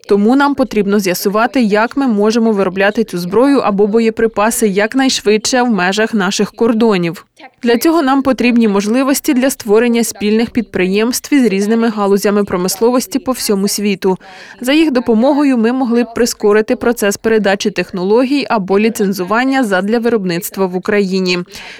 Тому 0.08 0.36
нам 0.36 0.54
потрібно 0.54 0.98
з'ясувати, 0.98 1.62
як 1.62 1.96
ми 1.96 2.06
можемо 2.06 2.52
виробляти 2.52 3.04
цю 3.04 3.18
зброю 3.18 3.58
або 3.58 3.86
боєприпаси 3.86 4.68
якнайшвидше 4.68 5.62
в 5.62 5.70
межах 5.70 6.14
наших 6.14 6.52
кордонів. 6.52 7.26
Для 7.62 7.78
цього 7.78 8.02
нам 8.02 8.22
потрібні 8.22 8.68
можливості 8.68 9.34
для 9.34 9.50
створення 9.50 10.04
спільних 10.04 10.50
підприємств 10.50 11.34
із 11.34 11.44
різними 11.44 11.88
галузями 11.88 12.44
промисловості 12.44 13.18
по 13.18 13.32
всьому 13.32 13.68
світу. 13.68 14.18
За 14.60 14.72
їх 14.72 14.90
допомогою 14.90 15.58
ми 15.58 15.72
могли 15.72 16.04
б 16.04 16.14
прискорити 16.14 16.76
процес 16.76 17.16
передачі 17.16 17.70
технологій 17.70 18.46
або 18.50 18.78
ліцензування 18.78 19.64
задля 19.64 19.98
виробництва 19.98 20.66
в 20.66 20.76
Україні, 20.76 21.38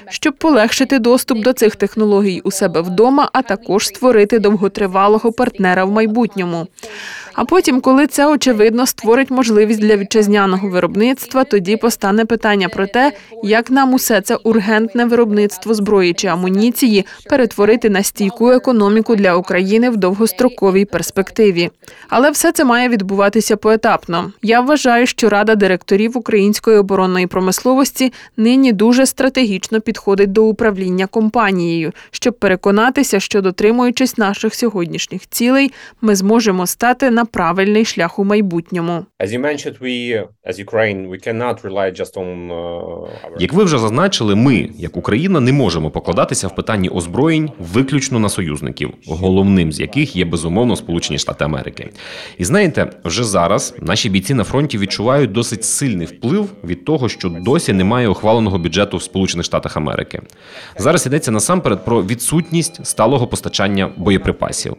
щоб 0.09 0.35
полегшити 0.35 0.99
доступ 0.99 1.39
до 1.39 1.53
цих 1.53 1.77
технологій 1.77 2.41
у 2.45 2.51
себе 2.51 2.81
вдома, 2.81 3.31
а 3.33 3.43
також 3.43 3.87
створити 3.87 4.39
довготривалого 4.39 5.33
партнера 5.33 5.85
в 5.85 5.91
майбутньому. 5.91 6.67
А 7.35 7.45
потім, 7.45 7.81
коли 7.81 8.07
це 8.07 8.27
очевидно 8.27 8.87
створить 8.87 9.31
можливість 9.31 9.81
для 9.81 9.97
вітчизняного 9.97 10.69
виробництва, 10.69 11.45
тоді 11.45 11.77
постане 11.77 12.25
питання 12.25 12.69
про 12.69 12.87
те, 12.87 13.13
як 13.43 13.71
нам 13.71 13.95
усе 13.95 14.21
це 14.21 14.37
ургентне 14.37 15.05
виробництво 15.05 15.75
зброї 15.75 16.13
чи 16.13 16.27
амуніції 16.27 17.07
перетворити 17.31 17.91
на 17.91 18.03
стійку 18.03 18.51
економіку 18.51 19.17
для 19.17 19.35
України 19.35 19.91
в 19.91 19.97
довгостроковій 19.97 20.85
перспективі. 20.85 21.71
Але 22.09 22.31
все 22.31 22.53
це 22.53 22.65
має 22.65 22.89
відбуватися 22.89 23.57
поетапно. 23.57 24.33
Я 24.43 24.61
вважаю, 24.61 25.07
що 25.07 25.29
рада 25.29 25.55
директорів 25.55 26.19
української 26.19 26.79
оборонної 26.79 27.27
промисловості 27.27 28.13
нині 28.37 28.73
дуже 28.73 29.07
стратегічно 29.07 29.81
підходить 29.81 30.33
до 30.33 30.45
управління 30.45 31.07
компанією, 31.07 31.93
щоб 32.11 32.39
переконатися, 32.39 33.21
що 33.21 33.41
дотримуючись 33.41 34.19
наших 34.19 34.55
сьогоднішніх 34.55 35.29
цілей, 35.29 35.73
ми 36.01 36.17
зможемо 36.17 36.67
стати 36.67 37.11
на 37.11 37.25
правильний 37.31 37.85
шлях 37.85 38.19
у 38.19 38.25
майбутньому. 38.25 39.05
Uh, 42.51 43.09
Як 43.39 43.53
ви 43.53 43.65
вже 43.65 43.79
зазначили, 43.79 44.35
ми, 44.35 44.69
як 44.79 44.97
Україна, 44.97 45.41
не 45.41 45.53
можемо 45.53 45.91
покладатися 45.91 46.49
в 46.49 46.55
питанні 46.55 46.89
озброєнь 46.89 47.51
виключно 47.59 48.19
на 48.19 48.29
союзників, 48.29 48.91
головним 49.07 49.73
з 49.73 49.81
яких 49.81 50.17
є 50.17 50.25
безумовно 50.25 50.77
Сполучені 50.77 51.19
Штати 51.19 51.45
Америки. 51.45 51.91
І 52.39 52.45
знаєте, 52.45 52.91
вже 53.05 53.25
зараз 53.25 53.75
наші 53.81 54.09
бійці 54.09 54.35
на 54.35 54.45
фронті 54.45 54.79
відчувають 54.79 55.33
досить 55.33 55.65
сильний 55.65 56.07
вплив 56.07 56.49
від 56.65 56.85
того, 56.85 57.09
що 57.09 57.29
досі 57.29 57.73
немає 57.73 58.09
ухваленого 58.09 58.59
бюджету 58.59 58.97
в 58.97 59.03
Сполучених 59.03 59.47
Штатах 59.47 59.77
Америки. 59.77 60.23
Зараз 60.79 61.07
йдеться 61.07 61.31
насамперед 61.31 61.85
про 61.85 62.03
відсутність 62.03 62.87
сталого 62.87 63.27
постачання 63.27 63.91
боєприпасів. 63.97 64.77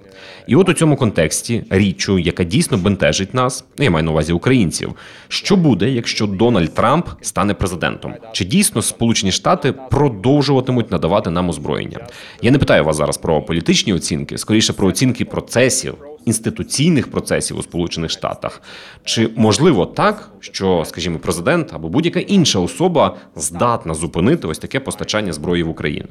І 0.47 0.55
от 0.55 0.69
у 0.69 0.73
цьому 0.73 0.95
контексті 0.95 1.63
річчю, 1.69 2.19
яка 2.31 2.43
дійсно 2.43 2.77
бентежить 2.77 3.33
нас, 3.33 3.65
я 3.77 3.89
маю 3.89 4.05
на 4.05 4.11
увазі 4.11 4.33
українців. 4.33 4.93
Що 5.27 5.55
буде, 5.55 5.89
якщо 5.89 6.27
Дональд 6.27 6.73
Трамп 6.73 7.07
стане 7.21 7.53
президентом? 7.53 8.13
Чи 8.33 8.45
дійсно 8.45 8.81
Сполучені 8.81 9.31
Штати 9.31 9.71
продовжуватимуть 9.71 10.91
надавати 10.91 11.29
нам 11.29 11.49
озброєння? 11.49 12.07
Я 12.41 12.51
не 12.51 12.57
питаю 12.57 12.83
вас 12.83 12.95
зараз 12.95 13.17
про 13.17 13.41
політичні 13.41 13.93
оцінки, 13.93 14.37
скоріше 14.37 14.73
про 14.73 14.87
оцінки 14.87 15.25
процесів. 15.25 15.95
Інституційних 16.25 17.11
процесів 17.11 17.57
у 17.57 17.63
Сполучених 17.63 18.11
Штатах 18.11 18.61
чи 19.03 19.29
можливо 19.35 19.85
так, 19.85 20.31
що, 20.39 20.83
скажімо, 20.87 21.19
президент 21.19 21.73
або 21.73 21.89
будь-яка 21.89 22.19
інша 22.19 22.59
особа 22.59 23.15
здатна 23.35 23.93
зупинити 23.93 24.47
ось 24.47 24.59
таке 24.59 24.79
постачання 24.79 25.33
зброї 25.33 25.63
в 25.63 25.69
Україну? 25.69 26.07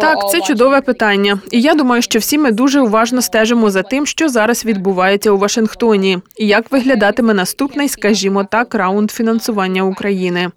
Так, 0.00 0.30
це 0.30 0.40
чудове 0.40 0.80
питання. 0.80 1.40
І 1.50 1.60
я 1.60 1.74
думаю, 1.74 2.02
що 2.02 2.18
всі 2.18 2.38
ми 2.38 2.52
дуже 2.52 2.80
уважно 2.80 3.22
стежимо 3.22 3.70
за 3.70 3.82
тим, 3.82 4.06
що 4.06 4.28
зараз 4.28 4.64
відбувається 4.64 5.30
у 5.30 5.38
Вашингтоні, 5.38 6.18
і 6.36 6.46
як 6.46 6.72
виглядатиме 6.72 7.34
наступний, 7.34 7.88
скажімо 7.88 8.44
так, 8.50 8.74
раунд 8.74 9.10
фінансування 9.10 9.82
України. 9.82 10.50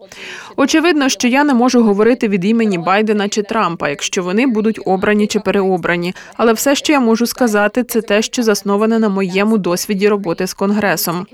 Очевидно, 0.56 1.10
що 1.10 1.28
я 1.28 1.44
не 1.44 1.54
можу 1.54 1.84
говорити 1.84 2.28
від 2.28 2.46
імені 2.46 2.78
Байдена 2.78 3.30
чи 3.30 3.42
Трампа, 3.44 3.90
якщо 3.90 4.24
вони 4.24 4.48
будуть 4.48 4.80
обрані 4.86 5.28
чи 5.28 5.40
переобрані. 5.40 6.16
Але 6.38 6.54
все, 6.54 6.76
що 6.76 6.94
я 6.94 7.00
можу 7.00 7.26
сказати, 7.26 7.84
це 7.84 8.02
те, 8.02 8.22
що 8.22 8.44
засноване 8.44 9.00
на 9.00 9.10
моєму 9.10 9.58
досвіді 9.58 10.08
роботи 10.08 10.48
з 10.48 10.54
конгресом. 10.54 11.26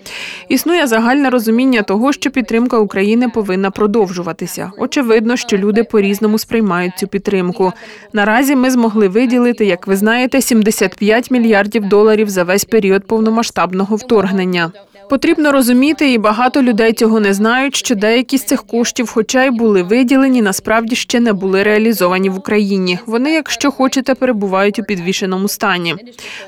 Існує 0.49 0.87
загальне 0.87 1.29
розуміння 1.29 1.81
того, 1.81 2.13
що 2.13 2.31
підтримка 2.31 2.77
України 2.77 3.29
повинна 3.29 3.71
продовжуватися. 3.71 4.71
Очевидно, 4.79 5.35
що 5.35 5.57
люди 5.57 5.83
по 5.83 6.01
різному 6.01 6.36
сприймають 6.37 6.97
цю 6.97 7.07
підтримку. 7.07 7.73
Наразі 8.13 8.55
ми 8.55 8.71
змогли 8.71 9.07
виділити, 9.07 9.65
як 9.65 9.87
ви 9.87 9.95
знаєте, 9.95 10.41
75 10.41 11.31
мільярдів 11.31 11.85
доларів 11.85 12.29
за 12.29 12.43
весь 12.43 12.65
період 12.65 13.07
повномасштабного 13.07 13.95
вторгнення. 13.95 14.71
Потрібно 15.09 15.51
розуміти, 15.51 16.11
і 16.11 16.17
багато 16.17 16.61
людей 16.61 16.93
цього 16.93 17.19
не 17.19 17.33
знають, 17.33 17.75
що 17.75 17.95
деякі 17.95 18.37
з 18.37 18.43
цих 18.43 18.63
коштів, 18.63 19.11
хоча 19.13 19.43
й 19.43 19.49
були 19.49 19.83
виділені, 19.83 20.41
насправді 20.41 20.95
ще 20.95 21.19
не 21.19 21.33
були 21.33 21.63
реалізовані 21.63 22.29
в 22.29 22.37
Україні. 22.37 22.99
Вони, 23.05 23.31
якщо 23.31 23.71
хочете, 23.71 24.15
перебувають 24.15 24.79
у 24.79 24.83
підвішеному 24.83 25.47
стані. 25.47 25.95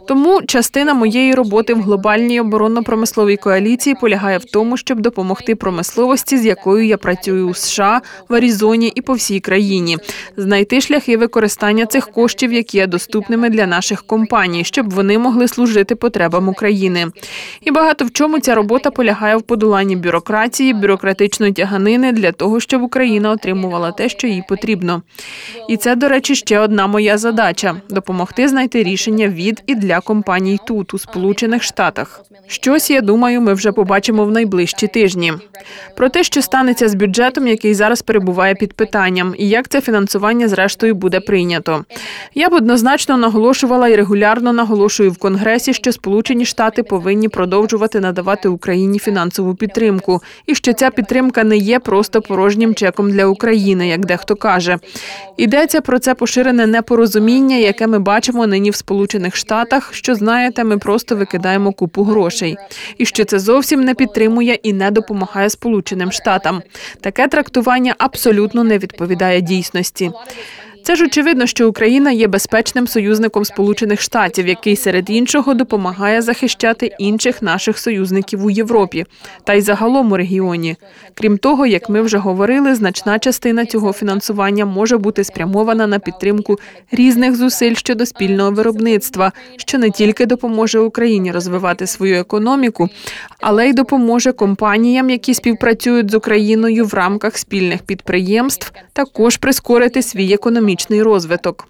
Тому 0.07 0.41
частина 0.41 0.93
моєї 0.93 1.35
роботи 1.35 1.73
в 1.73 1.81
глобальній 1.81 2.41
оборонно-промисловій 2.41 3.37
коаліції 3.37 3.95
полягає 4.01 4.37
в 4.37 4.45
тому, 4.45 4.77
щоб 4.77 4.99
допомогти 4.99 5.55
промисловості, 5.55 6.37
з 6.37 6.45
якою 6.45 6.85
я 6.85 6.97
працюю 6.97 7.47
у 7.49 7.53
США, 7.53 8.01
в 8.29 8.33
Аризоні 8.33 8.91
і 8.95 9.01
по 9.01 9.13
всій 9.13 9.39
країні, 9.39 9.97
знайти 10.37 10.81
шляхи 10.81 11.17
використання 11.17 11.85
цих 11.85 12.11
коштів, 12.11 12.53
які 12.53 12.77
є 12.77 12.87
доступними 12.87 13.49
для 13.49 13.65
наших 13.65 14.03
компаній, 14.03 14.63
щоб 14.63 14.93
вони 14.93 15.17
могли 15.17 15.47
служити 15.47 15.95
потребам 15.95 16.49
України. 16.49 17.07
І 17.61 17.71
багато 17.71 18.05
в 18.05 18.11
чому 18.11 18.39
ця 18.39 18.48
Ця 18.49 18.55
робота 18.55 18.91
полягає 18.91 19.35
в 19.35 19.41
подоланні 19.41 19.95
бюрократії, 19.95 20.73
бюрократичної 20.73 21.53
тяганини 21.53 22.11
для 22.11 22.31
того, 22.31 22.59
щоб 22.59 22.81
Україна 22.81 23.31
отримувала 23.31 23.91
те, 23.91 24.09
що 24.09 24.27
їй 24.27 24.43
потрібно. 24.49 25.01
І 25.67 25.77
це, 25.77 25.95
до 25.95 26.07
речі, 26.07 26.35
ще 26.35 26.59
одна 26.59 26.87
моя 26.87 27.17
задача 27.17 27.75
допомогти 27.89 28.47
знайти 28.47 28.83
рішення 28.83 29.27
від 29.27 29.63
і 29.67 29.75
для 29.75 29.99
компаній 29.99 30.59
тут, 30.67 30.93
у 30.93 30.97
Сполучених 30.97 31.63
Штатах. 31.63 32.21
Щось 32.47 32.89
я 32.89 33.01
думаю, 33.01 33.41
ми 33.41 33.53
вже 33.53 33.71
побачимо 33.71 34.25
в 34.25 34.31
найближчі 34.31 34.87
тижні. 34.87 35.33
Про 35.97 36.09
те, 36.09 36.23
що 36.23 36.41
станеться 36.41 36.89
з 36.89 36.95
бюджетом, 36.95 37.47
який 37.47 37.73
зараз 37.73 38.01
перебуває 38.01 38.55
під 38.55 38.73
питанням, 38.73 39.35
і 39.37 39.49
як 39.49 39.67
це 39.67 39.81
фінансування 39.81 40.47
зрештою 40.47 40.95
буде 40.95 41.19
прийнято. 41.19 41.85
Я 42.35 42.49
б 42.49 42.53
однозначно 42.53 43.17
наголошувала 43.17 43.87
і 43.87 43.95
регулярно 43.95 44.53
наголошую 44.53 45.11
в 45.11 45.17
Конгресі, 45.17 45.73
що 45.73 45.91
Сполучені 45.91 46.45
Штати 46.45 46.83
повинні 46.83 47.29
продовжувати 47.29 47.99
надавати 47.99 48.38
надавати 48.39 48.49
Україні 48.49 48.99
фінансову 48.99 49.55
підтримку, 49.55 50.21
і 50.47 50.55
що 50.55 50.73
ця 50.73 50.89
підтримка 50.89 51.43
не 51.43 51.57
є 51.57 51.79
просто 51.79 52.21
порожнім 52.21 52.75
чеком 52.75 53.11
для 53.11 53.25
України, 53.25 53.87
як 53.87 54.05
дехто 54.05 54.35
каже. 54.35 54.77
Йдеться 55.37 55.81
про 55.81 55.99
це 55.99 56.15
поширене 56.15 56.67
непорозуміння, 56.67 57.55
яке 57.55 57.87
ми 57.87 57.99
бачимо 57.99 58.47
нині 58.47 58.69
в 58.69 58.75
Сполучених 58.75 59.35
Штатах. 59.35 59.93
Що 59.93 60.15
знаєте, 60.15 60.63
ми 60.63 60.77
просто 60.77 61.15
викидаємо 61.15 61.71
купу 61.71 62.03
грошей, 62.03 62.57
і 62.97 63.05
що 63.05 63.25
це 63.25 63.39
зовсім 63.39 63.81
не 63.81 63.93
підтримує 63.93 64.53
і 64.63 64.73
не 64.73 64.91
допомагає 64.91 65.49
Сполученим 65.49 66.11
Штатам. 66.11 66.61
Таке 67.01 67.27
трактування 67.27 67.95
абсолютно 67.97 68.63
не 68.63 68.77
відповідає 68.77 69.41
дійсності. 69.41 70.11
Це 70.89 70.95
ж 70.95 71.05
очевидно, 71.05 71.45
що 71.45 71.69
Україна 71.69 72.11
є 72.11 72.27
безпечним 72.27 72.87
союзником 72.87 73.45
Сполучених 73.45 74.01
Штатів, 74.01 74.47
який 74.47 74.75
серед 74.75 75.09
іншого 75.09 75.53
допомагає 75.53 76.21
захищати 76.21 76.95
інших 76.99 77.41
наших 77.41 77.79
союзників 77.79 78.45
у 78.45 78.49
Європі 78.49 79.05
та 79.43 79.53
й 79.53 79.61
загалом 79.61 80.11
у 80.11 80.17
регіоні. 80.17 80.75
Крім 81.13 81.37
того, 81.37 81.65
як 81.65 81.89
ми 81.89 82.01
вже 82.01 82.17
говорили, 82.17 82.75
значна 82.75 83.19
частина 83.19 83.65
цього 83.65 83.93
фінансування 83.93 84.65
може 84.65 84.97
бути 84.97 85.23
спрямована 85.23 85.87
на 85.87 85.99
підтримку 85.99 86.59
різних 86.91 87.35
зусиль 87.35 87.75
щодо 87.75 88.05
спільного 88.05 88.51
виробництва, 88.51 89.31
що 89.57 89.77
не 89.77 89.89
тільки 89.89 90.25
допоможе 90.25 90.79
Україні 90.79 91.31
розвивати 91.31 91.87
свою 91.87 92.15
економіку, 92.15 92.89
але 93.39 93.69
й 93.69 93.73
допоможе 93.73 94.31
компаніям, 94.31 95.09
які 95.09 95.33
співпрацюють 95.33 96.11
з 96.11 96.13
Україною 96.13 96.85
в 96.85 96.93
рамках 96.93 97.37
спільних 97.37 97.81
підприємств, 97.81 98.71
також 98.93 99.37
прискорити 99.37 100.01
свій 100.01 100.33
економічний 100.33 100.78
розвиток. 100.89 101.67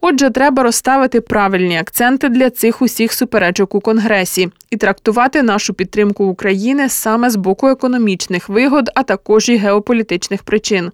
Отже, 0.00 0.30
треба 0.30 0.62
розставити 0.62 1.20
правильні 1.20 1.78
акценти 1.78 2.28
для 2.28 2.50
цих 2.50 2.82
усіх 2.82 3.12
суперечок 3.12 3.74
у 3.74 3.80
конгресі 3.80 4.48
і 4.70 4.76
трактувати 4.76 5.42
нашу 5.42 5.74
підтримку 5.74 6.24
України 6.24 6.88
саме 6.88 7.30
з 7.30 7.36
боку 7.36 7.68
економічних 7.68 8.48
вигод, 8.48 8.90
а 8.94 9.02
також 9.02 9.48
і 9.48 9.56
геополітичних 9.56 10.42
причин. 10.42 10.90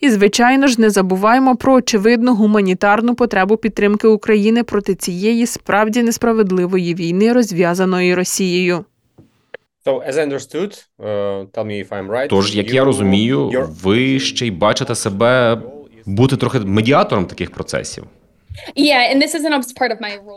І 0.00 0.10
звичайно 0.10 0.66
ж 0.66 0.80
не 0.80 0.90
забуваємо 0.90 1.56
про 1.56 1.74
очевидну 1.74 2.34
гуманітарну 2.34 3.14
потребу 3.14 3.56
підтримки 3.56 4.06
України 4.06 4.62
проти 4.62 4.94
цієї 4.94 5.46
справді 5.46 6.02
несправедливої 6.02 6.94
війни, 6.94 7.32
розв'язаної 7.32 8.14
Росією. 8.14 8.84
Uh, 9.86 11.46
Тож, 12.28 12.56
як 12.56 12.74
я 12.74 12.84
розумію, 12.84 13.68
ви 13.82 14.20
ще 14.20 14.46
й 14.46 14.50
бачите 14.50 14.94
себе 14.94 15.58
бути 16.06 16.36
трохи 16.36 16.58
медіатором 16.60 17.26
таких 17.26 17.50
процесів. 17.50 18.04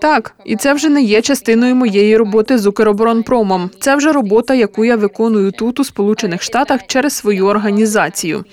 Так, 0.02 0.36
і 0.46 0.56
це 0.56 0.74
вже 0.74 0.90
не 0.90 1.02
є 1.02 1.22
частиною 1.22 1.76
моєї 1.76 2.18
роботи 2.18 2.58
з 2.58 2.66
Укроборонпромом. 2.66 3.70
Це 3.80 3.96
вже 3.96 4.12
робота, 4.12 4.54
яку 4.54 4.86
я 4.86 4.96
виконую 4.96 5.52
тут 5.52 5.80
у 5.80 5.84
Сполучених 5.84 6.42
Штатах 6.42 6.82
через 6.88 7.14
свою 7.14 7.46
організацію. 7.46 8.46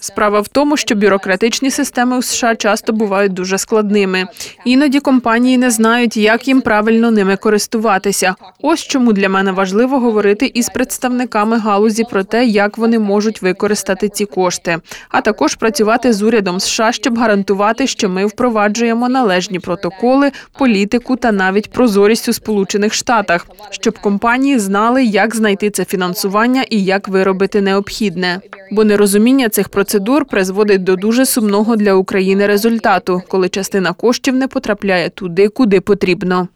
Справа 0.00 0.40
в 0.40 0.48
тому, 0.48 0.76
що 0.76 0.94
бюрократичні 0.94 1.70
системи 1.70 2.18
у 2.18 2.22
США 2.22 2.56
часто 2.56 2.92
бувають 2.92 3.32
дуже 3.32 3.58
складними. 3.58 4.26
Іноді 4.64 5.00
компанії 5.00 5.58
не 5.58 5.70
знають, 5.70 6.16
як 6.16 6.48
їм 6.48 6.60
правильно 6.60 7.10
ними 7.10 7.36
користуватися. 7.36 8.34
Ось 8.60 8.80
чому 8.80 9.12
для 9.12 9.28
мене 9.28 9.52
важливо 9.52 9.98
говорити 9.98 10.50
із 10.54 10.68
представниками 10.68 11.58
галузі 11.58 12.04
про 12.04 12.24
те, 12.24 12.44
як 12.44 12.78
вони 12.78 12.98
можуть 12.98 13.42
використати 13.42 14.08
ці 14.08 14.24
кошти, 14.24 14.78
а 15.08 15.20
також 15.20 15.54
працювати 15.54 16.12
з 16.12 16.22
урядом 16.22 16.60
США, 16.60 16.92
щоб 16.92 17.18
гарантувати, 17.18 17.86
що 17.86 18.08
ми 18.08 18.26
впроваджуємо 18.26 19.08
належні 19.08 19.58
протоколи, 19.58 20.32
політику 20.58 21.16
та 21.16 21.32
навіть 21.32 21.70
прозорість 21.70 22.28
у 22.28 22.32
Сполучених 22.32 22.94
Штатах, 22.94 23.46
щоб 23.70 23.98
компанії 23.98 24.58
знали, 24.58 25.04
як 25.04 25.36
знайти 25.36 25.70
це 25.70 25.84
фінансування 25.84 26.64
і 26.70 26.84
як 26.84 27.08
виробити 27.08 27.60
необхідне. 27.60 28.40
Бо 28.70 28.84
нерозуміння 28.84 29.48
цих 29.48 29.68
процесів 29.68 29.81
процедур 29.82 30.24
призводить 30.24 30.84
до 30.84 30.96
дуже 30.96 31.26
сумного 31.26 31.76
для 31.76 31.94
України 31.94 32.46
результату, 32.46 33.22
коли 33.28 33.48
частина 33.48 33.92
коштів 33.92 34.34
не 34.34 34.48
потрапляє 34.48 35.10
туди, 35.10 35.48
куди 35.48 35.80
потрібно. 35.80 36.48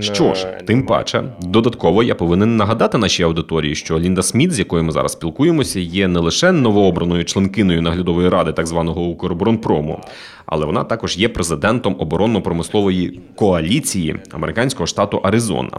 Що 0.00 0.34
ж, 0.34 0.46
тим 0.66 0.86
паче, 0.86 1.22
додатково 1.42 2.02
я 2.02 2.14
повинен 2.14 2.56
нагадати 2.56 2.98
нашій 2.98 3.22
аудиторії, 3.22 3.74
що 3.74 3.98
Лінда 3.98 4.22
Сміт, 4.22 4.52
з 4.52 4.58
якою 4.58 4.84
ми 4.84 4.92
зараз 4.92 5.12
спілкуємося, 5.12 5.80
є 5.80 6.08
не 6.08 6.20
лише 6.20 6.52
новообраною 6.52 7.24
членкиною 7.24 7.82
наглядової 7.82 8.28
ради 8.28 8.52
так 8.52 8.66
званого 8.66 9.02
Укроборонпрому, 9.02 10.00
але 10.46 10.66
вона 10.66 10.84
також 10.84 11.16
є 11.16 11.28
президентом 11.28 11.96
оборонно-промислової 11.98 13.20
коаліції 13.36 14.16
американського 14.30 14.86
штату 14.86 15.16
Аризона. 15.18 15.70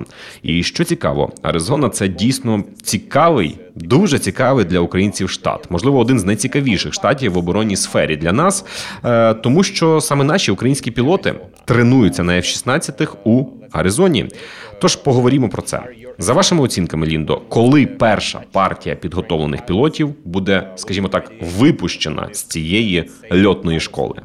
І 0.43 0.63
що 0.63 0.83
цікаво, 0.83 1.31
Аризона 1.41 1.89
це 1.89 2.07
дійсно 2.07 2.63
цікавий, 2.83 3.57
дуже 3.75 4.19
цікавий 4.19 4.65
для 4.65 4.79
українців 4.79 5.29
штат, 5.29 5.71
можливо, 5.71 5.99
один 5.99 6.19
з 6.19 6.25
найцікавіших 6.25 6.93
штатів 6.93 7.33
в 7.33 7.37
оборонній 7.37 7.75
сфері 7.75 8.17
для 8.17 8.31
нас, 8.31 8.65
е, 9.05 9.33
тому 9.33 9.63
що 9.63 10.01
саме 10.01 10.23
наші 10.23 10.51
українські 10.51 10.91
пілоти 10.91 11.33
тренуються 11.65 12.23
на 12.23 12.33
F-16 12.33 13.07
у 13.23 13.45
Аризоні. 13.71 14.27
Тож 14.81 14.95
поговоримо 14.95 15.49
про 15.49 15.61
це 15.61 15.83
за 16.17 16.33
вашими 16.33 16.61
оцінками, 16.61 17.07
Ліндо, 17.07 17.41
коли 17.49 17.85
перша 17.85 18.41
партія 18.51 18.95
підготовлених 18.95 19.65
пілотів 19.65 20.15
буде, 20.25 20.71
скажімо 20.75 21.07
так, 21.07 21.31
випущена 21.57 22.29
з 22.31 22.43
цієї 22.43 23.09
льотної 23.33 23.79
школи. 23.79 24.21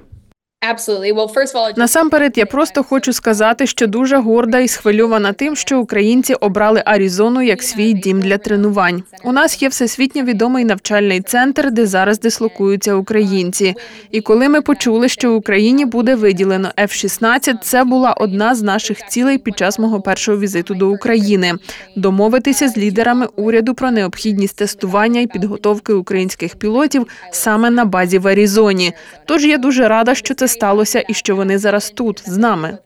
Насамперед, 1.76 2.38
я 2.38 2.46
просто 2.46 2.82
хочу 2.82 3.12
сказати, 3.12 3.66
що 3.66 3.86
дуже 3.86 4.16
горда 4.16 4.58
і 4.58 4.68
схвильована 4.68 5.32
тим, 5.32 5.56
що 5.56 5.80
українці 5.80 6.34
обрали 6.34 6.82
Аризону 6.86 7.42
як 7.42 7.62
свій 7.62 7.92
дім 7.92 8.20
для 8.20 8.38
тренувань. 8.38 9.02
У 9.24 9.32
нас 9.32 9.62
є 9.62 9.68
всесвітньо 9.68 10.22
відомий 10.22 10.64
навчальний 10.64 11.20
центр, 11.20 11.70
де 11.70 11.86
зараз 11.86 12.20
дислокуються 12.20 12.94
українці. 12.94 13.74
І 14.10 14.20
коли 14.20 14.48
ми 14.48 14.62
почули, 14.62 15.08
що 15.08 15.32
в 15.32 15.36
Україні 15.36 15.84
буде 15.84 16.14
виділено 16.14 16.70
F-16, 16.78 17.54
це 17.62 17.84
була 17.84 18.12
одна 18.12 18.54
з 18.54 18.62
наших 18.62 19.06
цілей 19.08 19.38
під 19.38 19.58
час 19.58 19.78
мого 19.78 20.00
першого 20.00 20.38
візиту 20.38 20.74
до 20.74 20.90
України 20.90 21.54
домовитися 21.96 22.68
з 22.68 22.76
лідерами 22.76 23.26
уряду 23.36 23.74
про 23.74 23.90
необхідність 23.90 24.56
тестування 24.56 25.20
і 25.20 25.26
підготовки 25.26 25.92
українських 25.92 26.56
пілотів 26.56 27.06
саме 27.32 27.70
на 27.70 27.84
базі 27.84 28.18
в 28.18 28.28
Аризоні. 28.28 28.92
Тож 29.24 29.44
я 29.44 29.58
дуже 29.58 29.88
рада, 29.88 30.14
що 30.14 30.34
це 30.34 30.48
сталося 30.56 31.04
і 31.08 31.14
що 31.14 31.36
вони 31.36 31.58
зараз 31.58 31.90
тут 31.90 32.22
з 32.26 32.36
нами. 32.36 32.78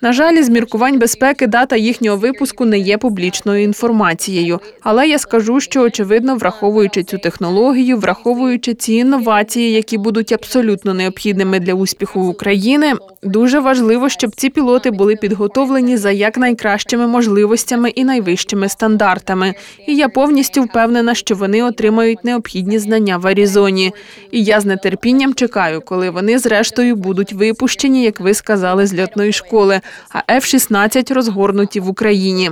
На 0.00 0.12
жаль, 0.12 0.32
із 0.32 0.48
міркувань 0.48 0.98
безпеки 0.98 1.46
дата 1.46 1.76
їхнього 1.76 2.16
випуску 2.16 2.64
не 2.64 2.78
є 2.78 2.98
публічною 2.98 3.62
інформацією, 3.62 4.60
але 4.80 5.08
я 5.08 5.18
скажу, 5.18 5.60
що 5.60 5.82
очевидно, 5.82 6.36
враховуючи 6.36 7.02
цю 7.02 7.18
технологію, 7.18 7.98
враховуючи 7.98 8.74
ці 8.74 8.92
інновації, 8.92 9.72
які 9.72 9.98
будуть 9.98 10.32
абсолютно 10.32 10.94
необхідними 10.94 11.60
для 11.60 11.74
успіху 11.74 12.20
України, 12.20 12.92
дуже 13.22 13.60
важливо, 13.60 14.08
щоб 14.08 14.36
ці 14.36 14.48
пілоти 14.48 14.90
були 14.90 15.16
підготовлені 15.16 15.96
за 15.96 16.10
якнайкращими 16.10 17.06
можливостями 17.06 17.90
і 17.90 18.04
найвищими 18.04 18.68
стандартами. 18.68 19.54
І 19.86 19.96
я 19.96 20.08
повністю 20.08 20.62
впевнена, 20.62 21.14
що 21.14 21.34
вони 21.34 21.62
отримають 21.62 22.24
необхідні 22.24 22.78
знання 22.78 23.16
в 23.16 23.26
Аризоні. 23.26 23.92
І 24.30 24.44
я 24.44 24.60
з 24.60 24.76
нетерпінням 24.76 25.34
чекаю, 25.34 25.80
коли 25.80 26.10
вони 26.10 26.38
зрештою 26.38 26.59
будуть 26.94 27.32
випущені, 27.32 28.02
як 28.02 28.20
ви 28.20 28.34
сказали, 28.34 28.86
з 28.86 29.00
льотної 29.00 29.32
школи, 29.32 29.80
а 30.08 30.32
F-16 30.32 31.14
розгорнуті 31.14 31.80
в 31.80 31.88
Україні. 31.88 32.50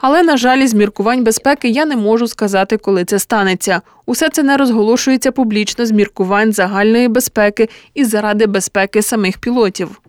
Але 0.00 0.22
на 0.22 0.36
жаль, 0.36 0.58
із 0.58 0.74
міркувань 0.74 1.24
безпеки 1.24 1.68
я 1.68 1.84
не 1.86 1.96
можу 1.96 2.28
сказати, 2.28 2.76
коли 2.76 3.04
це 3.04 3.18
станеться. 3.18 3.80
Усе 4.06 4.28
це 4.30 4.42
не 4.42 4.56
розголошується 4.56 5.32
публічно 5.32 5.86
з 5.86 5.90
міркувань 5.90 6.52
загальної 6.52 7.08
безпеки 7.08 7.68
і 7.94 8.04
заради 8.04 8.46
безпеки 8.46 9.02
самих 9.02 9.38
пілотів. 9.38 10.00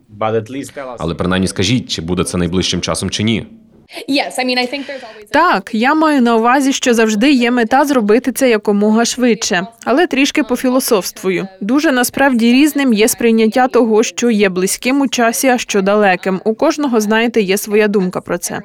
Але 0.99 1.15
принаймні 1.15 1.47
скажіть, 1.47 1.89
чи 1.89 2.01
буде 2.01 2.23
це 2.23 2.37
найближчим 2.37 2.81
часом 2.81 3.09
чи 3.09 3.23
ні. 3.23 3.47
Так, 5.29 5.69
я 5.73 5.93
маю 5.93 6.21
на 6.21 6.35
увазі, 6.35 6.73
що 6.73 6.93
завжди 6.93 7.31
є 7.31 7.51
мета 7.51 7.85
зробити 7.85 8.31
це 8.31 8.49
якомога 8.49 9.05
швидше, 9.05 9.67
але 9.85 10.07
трішки 10.07 10.43
пофілософствую. 10.43 11.47
Дуже 11.61 11.91
насправді 11.91 12.53
різним 12.53 12.93
є 12.93 13.07
сприйняття 13.07 13.67
того, 13.67 14.03
що 14.03 14.29
є 14.29 14.49
близьким 14.49 15.01
у 15.01 15.07
часі, 15.07 15.47
а 15.47 15.57
що 15.57 15.81
далеким. 15.81 16.41
У 16.45 16.53
кожного, 16.53 17.01
знаєте, 17.01 17.41
є 17.41 17.57
своя 17.57 17.87
думка 17.87 18.21
про 18.21 18.37
це. 18.37 18.61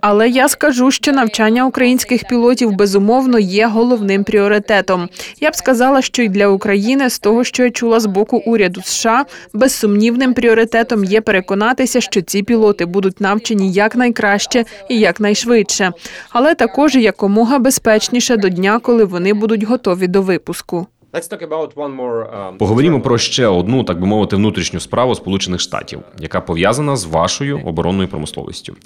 Але 0.00 0.28
я 0.28 0.48
скажу, 0.48 0.90
що 0.90 1.12
навчання 1.12 1.66
українських 1.66 2.24
пілотів 2.28 2.72
безумовно 2.72 3.38
є 3.38 3.66
головним 3.66 4.24
пріоритетом. 4.24 5.08
Я 5.40 5.50
б 5.50 5.56
сказала, 5.56 6.02
що 6.02 6.22
й 6.22 6.28
для 6.28 6.48
України 6.48 7.10
з 7.10 7.18
того, 7.18 7.44
що 7.44 7.64
я 7.64 7.70
чула 7.70 8.00
з 8.00 8.06
боку 8.06 8.42
уряду 8.46 8.82
США, 8.84 9.24
безсумнівним 9.52 10.34
пріоритетом 10.34 11.04
є 11.04 11.20
переконатися, 11.20 12.00
що 12.00 12.22
ці 12.22 12.42
пілоти 12.42 12.86
будуть 12.86 13.20
навчені 13.20 13.72
якнайкраще 13.72 14.65
і 14.88 14.98
якнайшвидше, 14.98 15.92
але 16.30 16.54
також 16.54 16.94
якомога 16.94 17.58
безпечніше 17.58 18.36
до 18.36 18.48
дня, 18.48 18.78
коли 18.78 19.04
вони 19.04 19.34
будуть 19.34 19.62
готові 19.62 20.06
до 20.06 20.22
випуску. 20.22 20.86
Um, 21.16 22.56
Поговоримо 22.58 23.00
про 23.00 23.18
ще 23.18 23.46
одну, 23.46 23.84
так 23.84 24.00
би 24.00 24.06
мовити, 24.06 24.36
внутрішню 24.36 24.80
справу 24.80 25.14
Сполучених 25.14 25.60
Штатів, 25.60 26.00
яка 26.18 26.40
пов'язана 26.40 26.96
з 26.96 27.04
вашою 27.04 27.60
оборонною 27.64 28.08
промисловістю. 28.08 28.76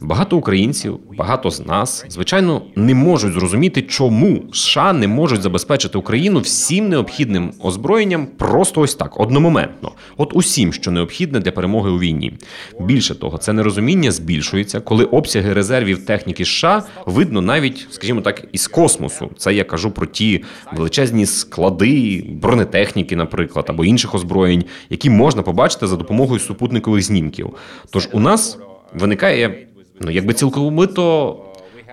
Багато 0.00 0.36
українців, 0.36 1.00
багато 1.18 1.50
з 1.50 1.66
нас, 1.66 2.04
звичайно, 2.08 2.62
не 2.76 2.94
можуть 2.94 3.32
зрозуміти, 3.32 3.82
чому 3.82 4.42
США 4.52 4.92
не 4.92 5.08
можуть 5.08 5.42
забезпечити 5.42 5.98
Україну 5.98 6.40
всім 6.40 6.88
необхідним 6.88 7.52
озброєнням 7.62 8.26
просто 8.26 8.80
ось 8.80 8.94
так, 8.94 9.20
одномоментно, 9.20 9.92
от 10.16 10.30
усім, 10.34 10.72
що 10.72 10.90
необхідне 10.90 11.40
для 11.40 11.50
перемоги 11.50 11.90
у 11.90 11.98
війні. 11.98 12.32
Більше 12.80 13.14
того, 13.14 13.38
це 13.38 13.52
нерозуміння 13.52 14.12
збільшується, 14.12 14.80
коли 14.80 15.04
обсяги 15.04 15.52
резервів 15.52 16.06
техніки 16.06 16.44
США 16.44 16.82
видно 17.06 17.40
навіть, 17.40 17.86
скажімо 17.90 18.20
так, 18.20 18.44
із 18.52 18.66
космосу. 18.66 19.30
Це 19.36 19.54
я 19.54 19.64
кажу 19.64 19.90
про 19.90 20.06
ті 20.06 20.44
величезні 20.72 21.26
склади 21.26 21.77
склади 21.78 22.24
бронетехніки, 22.42 23.16
наприклад, 23.16 23.66
або 23.68 23.84
інших 23.84 24.14
озброєнь, 24.14 24.64
які 24.90 25.10
можна 25.10 25.42
побачити 25.42 25.86
за 25.86 25.96
допомогою 25.96 26.40
супутникових 26.40 27.02
знімків. 27.02 27.50
Тож 27.90 28.08
у 28.12 28.20
нас 28.20 28.58
виникає 28.94 29.66
ну 30.00 30.10
якби 30.10 30.34
цілковито. 30.34 31.44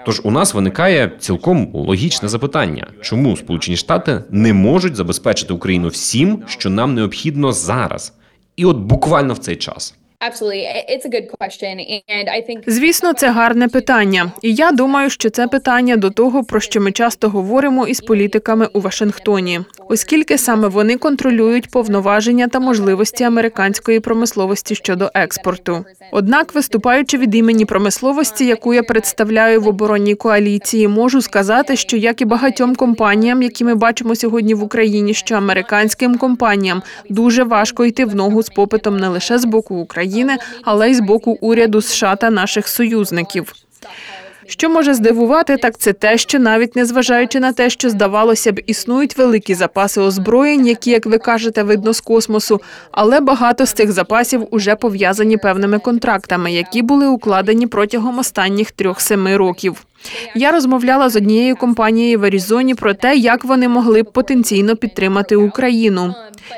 Тож 0.06 0.22
у 0.24 0.32
нас 0.32 0.54
виникає 0.54 1.12
цілком 1.20 1.70
логічне 1.74 2.30
запитання, 2.30 2.88
чому 3.02 3.38
Сполучені 3.38 3.78
Штати 3.78 4.24
не 4.30 4.54
можуть 4.54 4.96
забезпечити 4.96 5.54
Україну 5.54 5.88
всім, 5.88 6.44
що 6.48 6.70
нам 6.70 6.94
необхідно 6.94 7.52
зараз, 7.52 8.14
і 8.56 8.66
от 8.66 8.78
буквально 8.78 9.34
в 9.34 9.38
цей 9.38 9.56
час. 9.56 9.96
Звісно, 12.68 13.14
це 13.14 13.30
гарне 13.30 13.68
питання, 13.68 14.32
і 14.42 14.54
я 14.54 14.72
думаю, 14.72 15.10
що 15.10 15.30
це 15.30 15.48
питання 15.48 15.96
до 15.98 16.10
того, 16.10 16.44
про 16.44 16.60
що 16.60 16.82
ми 16.82 16.92
часто 16.92 17.30
говоримо 17.30 17.88
із 17.88 18.02
політиками 18.02 18.68
у 18.74 18.80
Вашингтоні, 18.80 19.60
оскільки 19.90 20.38
саме 20.38 20.68
вони 20.68 20.98
контролюють 20.98 21.70
повноваження 21.72 22.48
та 22.48 22.60
можливості 22.60 23.24
американської 23.24 24.00
промисловості 24.00 24.76
щодо 24.76 25.12
експорту. 25.14 25.86
Однак, 26.12 26.56
виступаючи 26.56 27.18
від 27.18 27.36
імені 27.36 27.66
промисловості, 27.66 28.46
яку 28.46 28.74
я 28.74 28.84
представляю 28.84 29.62
в 29.62 29.68
оборонній 29.68 30.16
коаліції, 30.16 30.88
можу 30.88 31.22
сказати, 31.22 31.76
що 31.76 31.98
як 31.98 32.22
і 32.22 32.26
багатьом 32.26 32.76
компаніям, 32.76 33.42
які 33.42 33.64
ми 33.64 33.76
бачимо 33.76 34.16
сьогодні 34.16 34.54
в 34.54 34.64
Україні, 34.64 35.14
що 35.14 35.36
американським 35.36 36.18
компаніям 36.18 36.82
дуже 37.10 37.44
важко 37.44 37.86
йти 37.86 38.06
в 38.06 38.16
ногу 38.16 38.44
з 38.44 38.50
попитом 38.50 38.98
не 38.98 39.08
лише 39.08 39.38
з 39.38 39.46
боку 39.46 39.76
України, 39.76 40.05
але 40.64 40.92
й 40.92 40.96
з 40.96 41.00
боку 41.00 41.38
уряду 41.42 41.82
США 41.82 42.16
та 42.16 42.30
наших 42.30 42.68
союзників. 42.68 43.54
Що 44.48 44.70
може 44.70 44.94
здивувати, 44.94 45.58
так 45.58 45.78
це 45.78 45.94
те, 45.94 46.18
що 46.18 46.40
навіть 46.40 46.76
незважаючи 46.76 47.40
на 47.40 47.54
те, 47.54 47.70
що 47.70 47.90
здавалося 47.90 48.52
б, 48.52 48.62
існують 48.68 49.18
великі 49.18 49.54
запаси 49.54 50.02
озброєнь, 50.02 50.68
які, 50.68 50.92
як 50.92 51.06
ви 51.06 51.18
кажете, 51.18 51.64
видно 51.64 51.94
з 51.94 52.02
космосу, 52.02 52.62
але 52.92 53.20
багато 53.20 53.66
з 53.66 53.74
цих 53.74 53.92
запасів 53.92 54.48
уже 54.52 54.76
пов'язані 54.76 55.38
певними 55.38 55.80
контрактами, 55.80 56.52
які 56.52 56.82
були 56.82 57.08
укладені 57.08 57.68
протягом 57.68 58.20
останніх 58.20 58.72
трьох-семи 58.72 59.38
років. 59.38 59.86
Я 60.36 60.52
розмовляла 60.52 61.10
з 61.10 61.16
однією 61.16 61.56
компанією 61.56 62.20
в 62.20 62.24
Арізоні 62.24 62.76
про 62.76 62.94
те, 62.94 63.16
як 63.16 63.46
вони 63.46 63.68
могли 63.68 64.04
б 64.04 64.12
потенційно 64.12 64.76
підтримати 64.76 65.36
Україну. 65.36 66.14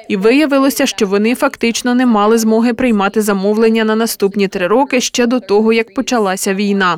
І 0.07 0.17
виявилося, 0.17 0.85
що 0.85 1.07
вони 1.07 1.35
фактично 1.35 1.95
не 1.95 2.05
мали 2.05 2.37
змоги 2.37 2.73
приймати 2.73 3.21
замовлення 3.21 3.83
на 3.83 3.95
наступні 3.95 4.47
три 4.47 4.67
роки 4.67 5.01
ще 5.01 5.25
до 5.25 5.39
того, 5.39 5.73
як 5.73 5.93
почалася 5.93 6.53
війна. 6.53 6.97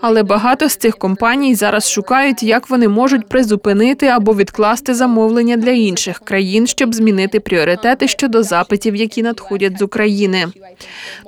Але 0.00 0.22
багато 0.22 0.68
з 0.68 0.76
цих 0.76 0.98
компаній 0.98 1.54
зараз 1.54 1.90
шукають, 1.90 2.42
як 2.42 2.70
вони 2.70 2.88
можуть 2.88 3.28
призупинити 3.28 4.06
або 4.06 4.34
відкласти 4.34 4.94
замовлення 4.94 5.56
для 5.56 5.70
інших 5.70 6.18
країн, 6.18 6.66
щоб 6.66 6.94
змінити 6.94 7.40
пріоритети 7.40 8.08
щодо 8.08 8.42
запитів, 8.42 8.96
які 8.96 9.22
надходять 9.22 9.78
з 9.78 9.82
України. 9.82 10.46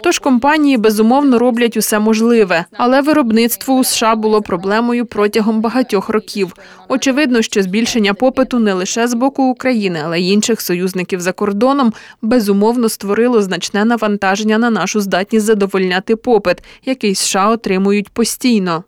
Тож 0.02 0.18
компанії 0.18 0.76
безумовно 0.76 1.38
роблять 1.38 1.76
усе 1.76 1.98
можливе, 1.98 2.64
але 2.72 3.00
виробництво 3.00 3.74
у 3.74 3.84
США 3.84 4.14
було 4.14 4.42
проблемою 4.50 5.06
протягом 5.06 5.60
багатьох 5.60 6.08
років. 6.08 6.54
Очевидно, 6.88 7.42
що 7.42 7.62
збільшення 7.62 8.14
попиту 8.14 8.58
не 8.58 8.72
лише 8.72 9.08
з 9.08 9.14
боку 9.14 9.42
України, 9.42 10.00
але 10.04 10.20
й 10.20 10.32
інших 10.32 10.60
союзників 10.60 11.20
за 11.20 11.32
кордоном 11.32 11.92
безумовно 12.22 12.88
створило 12.88 13.42
значне 13.42 13.84
навантаження 13.84 14.58
на 14.58 14.70
нашу 14.70 15.00
здатність 15.00 15.46
задовольняти 15.46 16.16
попит, 16.16 16.58
який 16.84 17.14
США 17.14 17.48
отримують 17.50 18.08
постійно. 18.08 18.84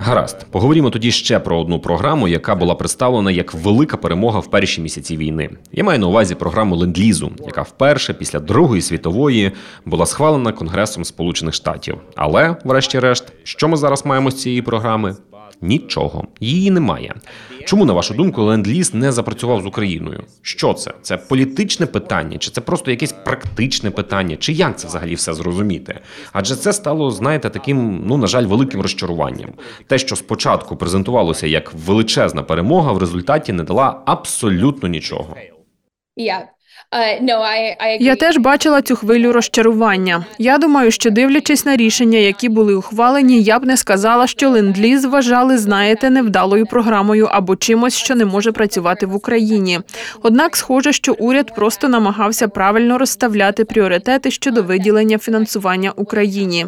Гаразд, 0.00 0.46
поговоримо 0.50 0.90
тоді 0.90 1.10
ще 1.10 1.38
про 1.38 1.60
одну 1.60 1.80
програму, 1.80 2.28
яка 2.28 2.54
була 2.54 2.74
представлена 2.74 3.30
як 3.30 3.54
велика 3.54 3.96
перемога 3.96 4.38
в 4.38 4.50
перші 4.50 4.80
місяці 4.80 5.16
війни. 5.16 5.50
Я 5.72 5.84
маю 5.84 5.98
на 5.98 6.06
увазі 6.06 6.34
програму 6.34 6.76
ленд-лізу, 6.76 7.30
яка 7.46 7.62
вперше 7.62 8.14
після 8.14 8.40
Другої 8.40 8.82
світової 8.82 9.52
була 9.84 10.06
схвалена 10.06 10.52
Конгресом 10.52 11.04
Сполучених 11.04 11.54
Штатів. 11.54 11.98
Але, 12.16 12.56
врешті-решт, 12.64 13.32
що 13.44 13.68
ми 13.68 13.76
зараз 13.76 14.06
маємо 14.06 14.30
з 14.30 14.42
цієї 14.42 14.62
програми? 14.62 15.16
Нічого, 15.60 16.24
її 16.40 16.70
немає. 16.70 17.14
Чому 17.64 17.84
на 17.84 17.92
вашу 17.92 18.14
думку 18.14 18.42
ленд-ліз 18.42 18.94
не 18.94 19.12
запрацював 19.12 19.62
з 19.62 19.66
Україною? 19.66 20.24
Що 20.42 20.74
це? 20.74 20.92
Це 21.02 21.16
політичне 21.16 21.86
питання, 21.86 22.38
чи 22.38 22.50
це 22.50 22.60
просто 22.60 22.90
якесь 22.90 23.12
практичне 23.12 23.90
питання, 23.90 24.36
чи 24.36 24.52
як 24.52 24.78
це 24.78 24.86
взагалі 24.86 25.14
все 25.14 25.34
зрозуміти? 25.34 26.00
Адже 26.32 26.56
це 26.56 26.72
стало, 26.72 27.10
знаєте, 27.10 27.50
таким, 27.50 28.02
ну 28.06 28.16
на 28.16 28.26
жаль, 28.26 28.44
великим 28.44 28.80
розчаруванням. 28.80 29.52
Те, 29.86 29.98
що 29.98 30.16
спочатку 30.16 30.76
презентувалося 30.76 31.46
як 31.46 31.74
величезна 31.74 32.42
перемога, 32.42 32.92
в 32.92 32.98
результаті 32.98 33.52
не 33.52 33.62
дала 33.62 34.02
абсолютно 34.06 34.88
нічого. 34.88 35.36
Yeah. 36.16 36.40
Uh, 36.92 37.96
Я 38.00 38.16
теж 38.16 38.38
бачила 38.38 38.82
цю 38.82 38.96
хвилю 38.96 39.32
розчарування. 39.32 40.24
Я 40.38 40.58
думаю, 40.58 40.90
що 40.90 41.10
дивлячись 41.10 41.66
на 41.66 41.76
рішення, 41.76 42.18
які 42.18 42.48
були 42.48 42.74
ухвалені, 42.74 43.42
я 43.42 43.58
б 43.58 43.64
не 43.64 43.76
сказала, 43.76 44.26
що 44.26 44.50
ленд-ліз 44.50 45.04
вважали, 45.04 45.58
знаєте, 45.58 46.10
невдалою 46.10 46.66
програмою 46.66 47.28
або 47.30 47.56
чимось, 47.56 47.96
що 47.96 48.14
не 48.14 48.24
може 48.24 48.52
працювати 48.52 49.06
в 49.06 49.14
Україні. 49.14 49.80
Однак, 50.22 50.56
схоже, 50.56 50.92
що 50.92 51.12
уряд 51.18 51.54
просто 51.54 51.88
намагався 51.88 52.48
правильно 52.48 52.98
розставляти 52.98 53.64
пріоритети 53.64 54.30
щодо 54.30 54.62
виділення 54.62 55.18
фінансування 55.18 55.92
Україні. 55.96 56.66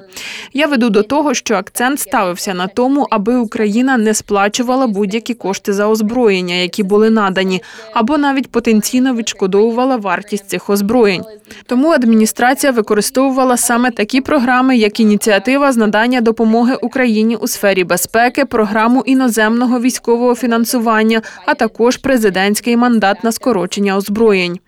Я 0.52 0.66
веду 0.66 0.90
до 0.90 1.02
того, 1.02 1.34
що 1.34 1.54
акцент 1.54 2.00
ставився 2.00 2.54
на 2.54 2.66
тому, 2.66 3.06
аби 3.10 3.36
Україна 3.36 3.96
не 3.96 4.14
сплачувала 4.14 4.86
будь-які 4.86 5.34
кошти 5.34 5.72
за 5.72 5.86
озброєння, 5.88 6.54
які 6.54 6.82
були 6.82 7.10
надані, 7.10 7.62
або 7.94 8.18
навіть 8.18 8.50
потенційно 8.50 9.14
відшкодовувала 9.14 9.96
вартість 10.06 10.48
цих 10.48 10.70
озброєнь. 10.70 11.24
Тому 11.66 11.90
адміністрація 11.90 12.72
використовувала 12.72 13.56
саме 13.56 13.90
такі 13.90 14.20
програми, 14.20 14.76
як 14.76 15.00
ініціатива 15.00 15.72
з 15.72 15.76
надання 15.76 16.20
допомоги 16.20 16.74
Україні 16.82 17.36
у 17.36 17.46
сфері 17.48 17.84
безпеки, 17.84 18.44
програму 18.44 19.02
іноземного 19.06 19.80
військового 19.80 20.34
фінансування, 20.34 21.22
а 21.46 21.54
також 21.54 21.96
президентський 21.96 22.76
мандат 22.76 23.24
на 23.24 23.32
скорочення 23.32 23.96
озброєнь. 23.96 24.58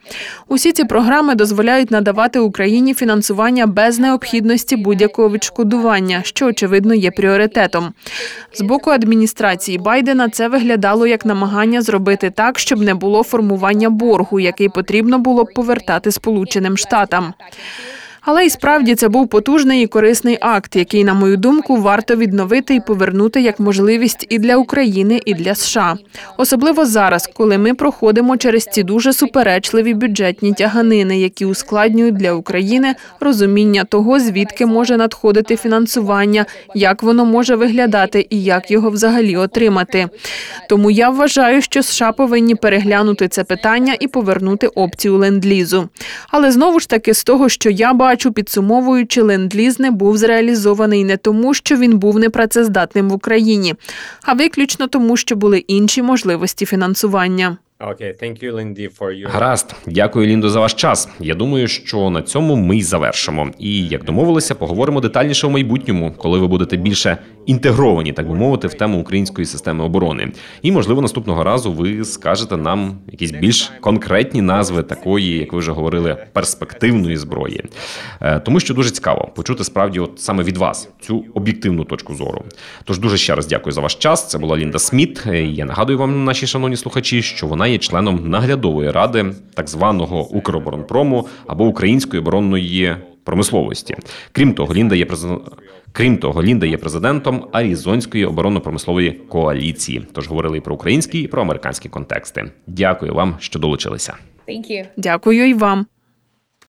Усі 0.48 0.72
ці 0.72 0.84
програми 0.84 1.34
дозволяють 1.34 1.90
надавати 1.90 2.38
Україні 2.38 2.94
фінансування 2.94 3.66
без 3.66 3.98
необхідності 3.98 4.76
будь-якого 4.76 5.30
відшкодування, 5.30 6.20
що 6.24 6.46
очевидно 6.46 6.94
є 6.94 7.10
пріоритетом. 7.10 7.92
З 8.54 8.62
боку 8.62 8.90
адміністрації 8.90 9.78
Байдена 9.78 10.28
це 10.28 10.48
виглядало 10.48 11.06
як 11.06 11.26
намагання 11.26 11.82
зробити 11.82 12.30
так, 12.30 12.58
щоб 12.58 12.80
не 12.80 12.94
було 12.94 13.22
формування 13.22 13.90
боргу, 13.90 14.40
який 14.40 14.68
потрібно 14.68 15.18
було 15.18 15.27
б 15.34 15.54
повертати 15.54 16.12
Сполученим 16.12 16.76
Штатам. 16.76 17.34
Але 18.30 18.46
і 18.46 18.50
справді 18.50 18.94
це 18.94 19.08
був 19.08 19.28
потужний 19.28 19.82
і 19.82 19.86
корисний 19.86 20.38
акт, 20.40 20.76
який, 20.76 21.04
на 21.04 21.14
мою 21.14 21.36
думку, 21.36 21.76
варто 21.76 22.16
відновити 22.16 22.74
і 22.74 22.80
повернути 22.80 23.40
як 23.40 23.60
можливість 23.60 24.26
і 24.28 24.38
для 24.38 24.56
України, 24.56 25.20
і 25.24 25.34
для 25.34 25.54
США. 25.54 25.96
Особливо 26.36 26.86
зараз, 26.86 27.30
коли 27.34 27.58
ми 27.58 27.74
проходимо 27.74 28.36
через 28.36 28.64
ці 28.64 28.82
дуже 28.82 29.12
суперечливі 29.12 29.94
бюджетні 29.94 30.52
тяганини, 30.52 31.20
які 31.20 31.44
ускладнюють 31.44 32.16
для 32.16 32.32
України 32.32 32.94
розуміння 33.20 33.84
того, 33.84 34.20
звідки 34.20 34.66
може 34.66 34.96
надходити 34.96 35.56
фінансування, 35.56 36.46
як 36.74 37.02
воно 37.02 37.24
може 37.24 37.56
виглядати 37.56 38.26
і 38.30 38.42
як 38.42 38.70
його 38.70 38.90
взагалі 38.90 39.36
отримати. 39.36 40.08
Тому 40.68 40.90
я 40.90 41.10
вважаю, 41.10 41.62
що 41.62 41.82
США 41.82 42.12
повинні 42.12 42.54
переглянути 42.54 43.28
це 43.28 43.44
питання 43.44 43.96
і 44.00 44.08
повернути 44.08 44.66
опцію 44.66 45.18
ленд-лізу. 45.18 45.88
Але 46.30 46.52
знову 46.52 46.80
ж 46.80 46.88
таки, 46.88 47.14
з 47.14 47.24
того, 47.24 47.48
що 47.48 47.70
я 47.70 47.92
бачу, 47.92 48.17
бачу, 48.18 48.32
підсумовуючи, 48.32 49.22
ленд-ліз 49.22 49.80
не 49.80 49.90
був 49.90 50.16
зреалізований 50.16 51.04
не 51.04 51.16
тому, 51.16 51.54
що 51.54 51.76
він 51.76 51.98
був 51.98 52.18
непрацездатним 52.18 53.08
в 53.08 53.12
Україні, 53.12 53.74
а 54.22 54.32
виключно 54.32 54.86
тому, 54.86 55.16
що 55.16 55.36
були 55.36 55.58
інші 55.58 56.02
можливості 56.02 56.66
фінансування. 56.66 57.56
Okay, 57.80 58.12
thank 58.12 58.42
you, 58.42 58.52
Lindy, 58.52 58.88
for 58.98 59.12
your... 59.12 59.30
Гаразд, 59.30 59.74
дякую, 59.86 60.26
Ліндо, 60.26 60.50
за 60.50 60.60
ваш 60.60 60.74
час. 60.74 61.08
Я 61.20 61.34
думаю, 61.34 61.68
що 61.68 62.10
на 62.10 62.22
цьому 62.22 62.56
ми 62.56 62.76
й 62.76 62.82
завершимо. 62.82 63.50
І 63.58 63.86
як 63.86 64.04
домовилися, 64.04 64.54
поговоримо 64.54 65.00
детальніше 65.00 65.46
в 65.46 65.50
майбутньому, 65.50 66.12
коли 66.16 66.38
ви 66.38 66.46
будете 66.46 66.76
більше 66.76 67.18
інтегровані, 67.46 68.12
так 68.12 68.28
би 68.28 68.34
мовити, 68.34 68.68
в 68.68 68.74
тему 68.74 69.00
української 69.00 69.46
системи 69.46 69.84
оборони. 69.84 70.32
І 70.62 70.72
можливо, 70.72 71.02
наступного 71.02 71.44
разу 71.44 71.72
ви 71.72 72.04
скажете 72.04 72.56
нам 72.56 72.98
якісь 73.12 73.30
більш 73.30 73.72
конкретні 73.80 74.42
назви 74.42 74.82
такої, 74.82 75.38
як 75.38 75.52
ви 75.52 75.58
вже 75.58 75.72
говорили, 75.72 76.16
перспективної 76.32 77.16
зброї. 77.16 77.64
Е, 78.20 78.40
тому 78.40 78.60
що 78.60 78.74
дуже 78.74 78.90
цікаво 78.90 79.28
почути 79.36 79.64
справді, 79.64 80.00
от 80.00 80.20
саме 80.20 80.42
від 80.42 80.56
вас 80.56 80.88
цю 81.00 81.24
об'єктивну 81.34 81.84
точку 81.84 82.14
зору. 82.14 82.44
Тож 82.84 82.98
дуже 82.98 83.16
ще 83.16 83.34
раз 83.34 83.46
дякую 83.46 83.72
за 83.72 83.80
ваш 83.80 83.94
час. 83.94 84.28
Це 84.28 84.38
була 84.38 84.56
Лінда 84.56 84.78
Сміт. 84.78 85.22
Е, 85.26 85.42
я 85.42 85.64
нагадую 85.64 85.98
вам, 85.98 86.24
наші 86.24 86.46
шановні 86.46 86.76
слухачі, 86.76 87.22
що 87.22 87.46
вона 87.46 87.67
є 87.68 87.78
членом 87.78 88.30
наглядової 88.30 88.90
ради 88.90 89.26
так 89.54 89.68
званого 89.68 90.28
Укроборонпрому 90.28 91.26
або 91.46 91.64
Української 91.64 92.20
оборонної 92.20 92.96
промисловості. 93.24 93.96
Крім 94.32 94.54
того, 94.54 94.74
Лінда 94.74 94.94
є 94.96 95.06
президент. 95.06 95.42
Крім 95.92 96.18
того, 96.18 96.42
Лінда 96.42 96.66
є 96.66 96.76
президентом 96.76 97.44
Арізонської 97.52 98.26
оборонно-промислової 98.26 99.10
коаліції. 99.10 100.06
Тож 100.12 100.28
говорили 100.28 100.58
і 100.58 100.60
про 100.60 100.74
українські, 100.74 101.20
і 101.20 101.26
про 101.26 101.42
американські 101.42 101.88
контексти. 101.88 102.50
Дякую 102.66 103.14
вам, 103.14 103.36
що 103.38 103.58
долучилися. 103.58 104.16
Дякую 104.96 105.48
і 105.48 105.54
вам. 105.54 105.86